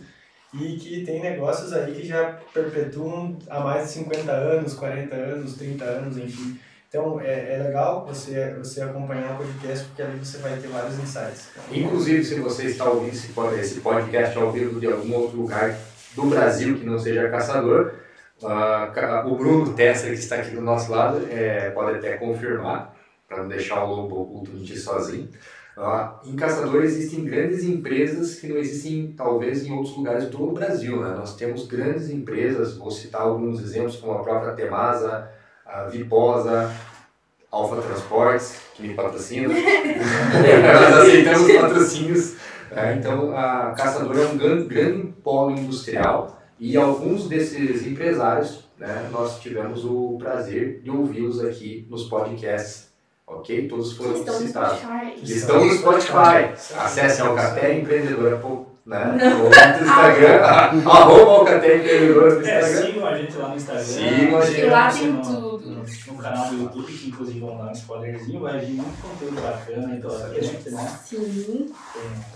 [0.54, 5.54] e que tem negócios aí que já perpetuam há mais de 50 anos, 40 anos,
[5.54, 6.58] 30 anos, enfim.
[6.88, 10.98] Então é, é legal você, você acompanhar o podcast porque ali você vai ter vários
[10.98, 11.48] insights.
[11.72, 15.76] Inclusive, se você está ouvindo esse pod- esse podcast ao vivo de algum outro lugar
[16.14, 17.92] do Brasil que não seja caçador,
[18.94, 22.95] ca- o Bruno Tessa, que está aqui do nosso lado, é, pode até confirmar,
[23.28, 25.28] para não deixar o lobo oculto mentir sozinho.
[25.78, 31.00] Ah, em Caçador existem grandes empresas que não existem, talvez, em outros lugares do Brasil.
[31.02, 31.14] Né?
[31.14, 35.28] Nós temos grandes empresas, vou citar alguns exemplos, como a própria Temasa,
[35.66, 36.74] a Viposa,
[37.50, 39.48] Alfa Transportes, que me patrocina.
[39.48, 42.34] Nós aceitamos patrocínios.
[42.70, 42.96] né?
[42.98, 49.38] Então, a Caçador é um gran- grande polo industrial e alguns desses empresários, né, nós
[49.40, 52.85] tivemos o prazer de ouvi-los aqui nos podcasts,
[53.26, 53.68] ok?
[53.68, 54.78] Todos foram Estão citados.
[55.22, 56.52] Estão no Spotify.
[56.76, 59.12] Acesse Alcatel Empreendedora, pô, né?
[59.36, 60.42] Ou no Instagram,
[60.86, 62.86] arroba Alcatel Empreendedora no É, Instagram.
[62.86, 63.84] sigam a gente lá no Instagram.
[63.84, 64.60] Sigam a gente.
[64.60, 65.70] E lá tem no, tudo.
[65.70, 69.40] No, no canal do YouTube, que inclusive vamos dar um spoilerzinho, vai vir muito conteúdo
[69.40, 70.98] bacana aí pela frente, né?
[71.04, 71.72] Sim.
[71.92, 72.35] Tem um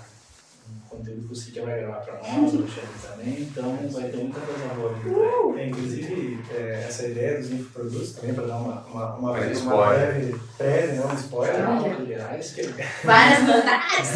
[0.91, 4.41] conteúdo que o Cítia vai gravar pra nós, o Xavier também, então vai ter muita
[4.41, 5.61] coisa boa aí.
[5.61, 9.75] É, inclusive, é, essa ideia dos infoprodutos também, para dar uma, uma, uma, Mas uma
[9.75, 10.13] spoiler.
[10.13, 11.69] breve prévia, né, um spoiler.
[11.69, 11.95] Olha.
[11.95, 12.57] Liberais,
[13.05, 14.11] Várias novidades.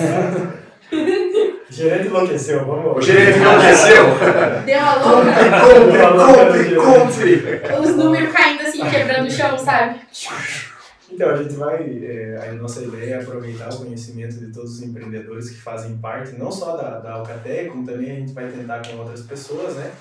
[0.94, 4.04] O gerente enlouqueceu, vamos O gerente não desceu.
[4.64, 5.32] Deu a louca.
[5.60, 7.80] Compre, compre, compre.
[7.80, 10.00] Os números caindo assim, quebrando o chão, sabe?
[11.14, 14.82] Então, a gente vai, é, a nossa ideia é aproveitar o conhecimento de todos os
[14.82, 18.84] empreendedores que fazem parte, não só da, da Alcatel, como também a gente vai tentar
[18.84, 19.94] com outras pessoas, né?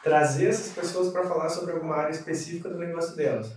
[0.00, 3.50] Trazer essas pessoas para falar sobre alguma área específica do negócio delas.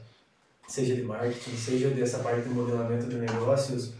[0.67, 3.93] Seja de marketing, seja dessa parte de modelamento de negócios,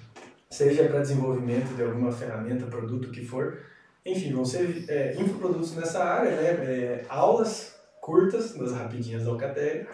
[0.50, 3.60] seja para desenvolvimento de alguma ferramenta, produto, o que for.
[4.04, 6.48] Enfim, vão ser é, infoprodutos nessa área, né?
[6.48, 7.73] É, aulas
[8.04, 9.86] curtas, das rapidinhas da Alcatel,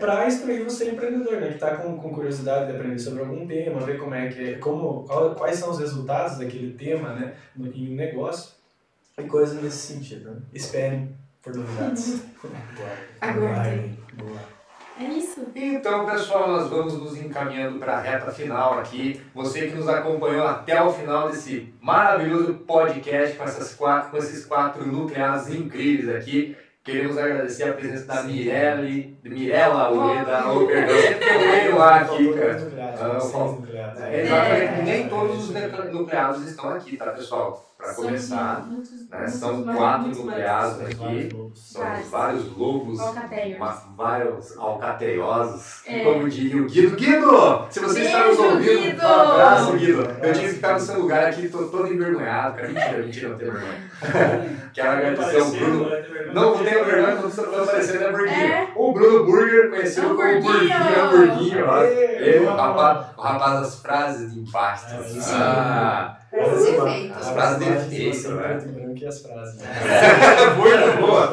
[0.00, 3.78] para instruir você empreendedor, né, que está com, com curiosidade de aprender sobre algum tema,
[3.80, 7.68] ver como é que é, como, qual- quais são os resultados daquele tema, né, no,
[7.72, 8.54] em um negócio
[9.16, 10.32] e coisas nesse sentido.
[10.32, 10.36] Né?
[10.52, 12.22] Esperem por novidades.
[13.20, 13.96] Aguardem.
[15.00, 15.46] É isso.
[15.54, 19.20] Então, pessoal, nós vamos nos encaminhando para a reta final aqui.
[19.34, 24.44] Você que nos acompanhou até o final desse maravilhoso podcast com, essas quatro, com esses
[24.44, 26.56] quatro nucleados incríveis aqui.
[26.84, 32.72] Queremos agradecer a presença da Mirelle, Mirella Ueda, oh, perdão, eu lá aqui, cara.
[32.98, 33.18] Ah.
[34.10, 37.71] É, Exatamente, nem todos os nucle- nucleados estão aqui, tá, pessoal?
[37.82, 40.38] Para começar, muitos- né, muitos são quatro muitos mais.
[40.38, 42.08] nucleados aqui, são Vários.
[42.08, 42.44] vários
[43.96, 46.04] vários alcateiosos, É.
[46.04, 46.96] como diria o Guido.
[46.96, 47.66] Guido!
[47.70, 49.02] Se você está nos Beijo, ouvindo, Guido!
[49.02, 50.02] um abraço, Guido.
[50.22, 52.68] Eu tinha que ficar no seu lugar aqui, tô todo envergonhado, cara.
[52.68, 53.90] Mentira, mentira, não tenho vergonha.
[54.72, 55.90] Quero agradecer ao Bruno.
[56.32, 58.68] Não tenho vergonha quando você está aparecendo, é porque É.
[58.76, 60.52] o Bruno Burger, conhecido como Hamburguinho.
[60.52, 64.94] Burguinho, Hamburguinho, o rapaz, o rapaz das frases de impacto.
[65.34, 67.14] Ah, Frases de efeito.
[67.14, 68.42] As frases de imagens efeito, você em né?
[68.42, 69.60] preto e branco e as frases.
[69.60, 69.68] né?
[70.56, 71.32] muito boa.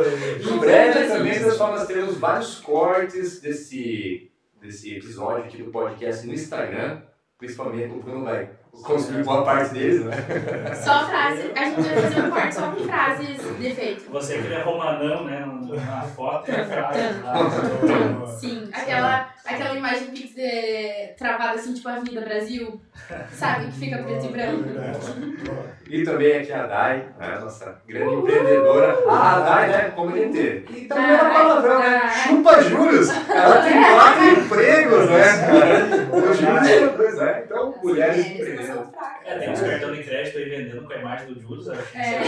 [0.54, 4.30] Em breve também, pessoal, nós teremos vários cortes desse,
[4.62, 7.02] desse episódio aqui do podcast no Instagram.
[7.38, 8.50] Principalmente o Bruno vai
[8.84, 10.16] consumir boa parte deles, né?
[10.76, 11.50] Só frases.
[11.56, 14.12] A gente vai fazer um corte só com frases de efeito.
[14.12, 15.46] Você aquele é romanão, né?
[15.74, 17.00] Na foto é a frase.
[18.40, 22.82] Sim, aquela, aquela imagem pix de- travada assim, tipo Avenida Brasil,
[23.32, 23.66] sabe?
[23.68, 24.64] Que fica preto e branco.
[25.90, 27.40] E também aqui a Dai, né?
[27.42, 28.96] nossa grande empreendedora.
[29.08, 29.92] Ah, a Dai, né?
[29.96, 32.00] Como ele E também é Dai, palavrão, né?
[32.04, 32.10] Dai.
[32.28, 33.10] Chupa Juros!
[33.30, 36.10] Ela tem quatro empregos, né?
[36.12, 37.42] O Juros é dois, né?
[37.46, 38.88] Então, mulheres empreendedoras.
[39.26, 41.70] É, tem uns cartões de crédito aí vendendo com a imagem do Juros.
[41.70, 42.20] acho que É.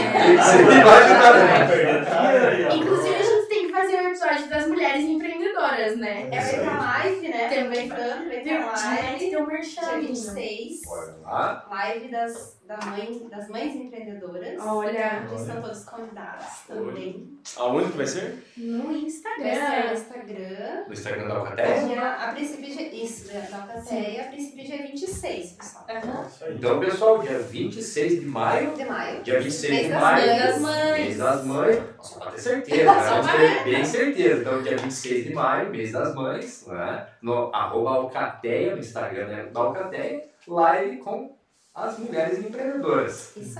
[0.92, 2.74] aí, ó.
[2.74, 6.28] Inclusive, a gente tem que fazer um episódio das mulheres empreendedoras, né?
[6.32, 7.48] É na live, né?
[7.48, 7.88] Também.
[7.88, 9.30] que live.
[9.30, 10.08] ter um merchan, Dia menina.
[10.08, 10.80] 26.
[10.84, 11.66] Bora lá.
[11.70, 14.60] Live das, da mãe, das mães empreendedoras.
[14.60, 17.38] Olha, Onde estão todos convidados também.
[17.56, 18.44] Aonde que vai ser?
[18.56, 19.92] no Vai ser no Instagram.
[19.92, 20.84] Instagram.
[20.86, 21.88] No Instagram da Alcatel.
[21.88, 25.84] Dia, a princípio, dia, isso, da Alcateia, a princípio dia 26, pessoal.
[25.88, 26.54] Aí.
[26.54, 28.74] Então, pessoal, dia 26 de maio.
[28.74, 29.22] De maio.
[29.22, 30.26] Dia 26 Mês de maio.
[30.26, 30.42] mães.
[30.42, 30.92] Das mães.
[31.00, 31.82] Mês das mães.
[32.00, 33.02] Só pra ter certeza, né?
[33.02, 34.40] Só ter bem certeza.
[34.40, 37.06] Então, dia 26 de maio, mês das mães, né?
[37.20, 39.48] no arroba Alcateia, no Instagram né?
[39.52, 41.36] da Alcateia, live com
[41.74, 43.36] as mulheres empreendedoras.
[43.36, 43.58] Isso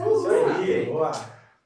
[0.59, 0.87] aí.
[0.87, 1.13] Boa.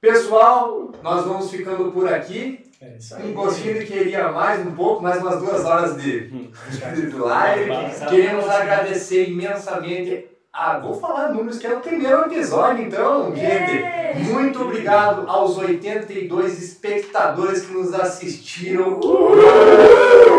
[0.00, 2.64] Pessoal, nós vamos ficando por aqui.
[2.80, 2.98] É.
[3.24, 7.70] Um gostinho de queria mais um pouco, mais umas duas horas de, de live.
[8.08, 10.28] Queremos agradecer imensamente.
[10.52, 14.30] Ah, vou falar números, que é o primeiro episódio, então, gente.
[14.30, 19.00] Muito obrigado aos 82 espectadores que nos assistiram.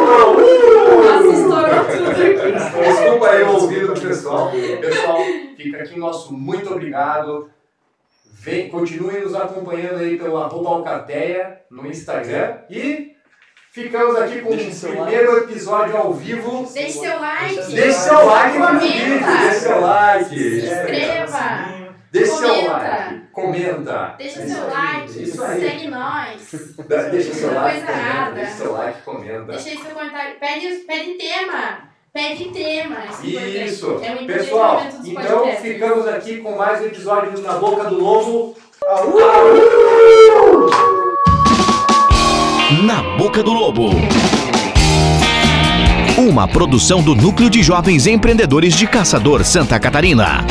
[0.07, 2.33] Nossa, estourou tudo aqui.
[2.79, 4.51] Desculpa aí o ouvido do pessoal.
[4.51, 5.19] Pessoal,
[5.55, 7.49] fica aqui o nosso muito obrigado.
[8.39, 12.59] Vem, continue nos acompanhando aí pelo arroba Alcateia no Instagram.
[12.69, 13.11] E
[13.71, 16.65] ficamos aqui com Deixa o primeiro episódio ao vivo.
[16.73, 17.73] Deixe seu like.
[17.73, 20.35] Deixe seu like no vídeo, deixe seu like.
[20.35, 21.86] Inscreva.
[22.17, 23.21] Deixe seu like.
[23.31, 24.15] Comenta.
[24.17, 25.23] Deixa É seu like.
[25.23, 25.59] Isso aí.
[25.61, 26.41] Segue nós.
[27.11, 27.97] Deixa seu Não like, comenta.
[28.01, 28.31] nada.
[28.35, 29.43] Deixa seu like, comenta.
[29.51, 30.35] Deixa aí seu comentário.
[30.39, 31.77] Pede, pede tema.
[32.13, 32.97] Pede tema.
[33.23, 33.99] Isso.
[34.01, 34.07] é.
[34.07, 35.61] É um Pessoal, então podcasts.
[35.61, 38.55] ficamos aqui com mais um episódio do Na Boca do Lobo.
[42.83, 43.89] Na Boca do Lobo.
[46.17, 50.43] Uma produção do Núcleo de Jovens Empreendedores de Caçador, Santa Catarina.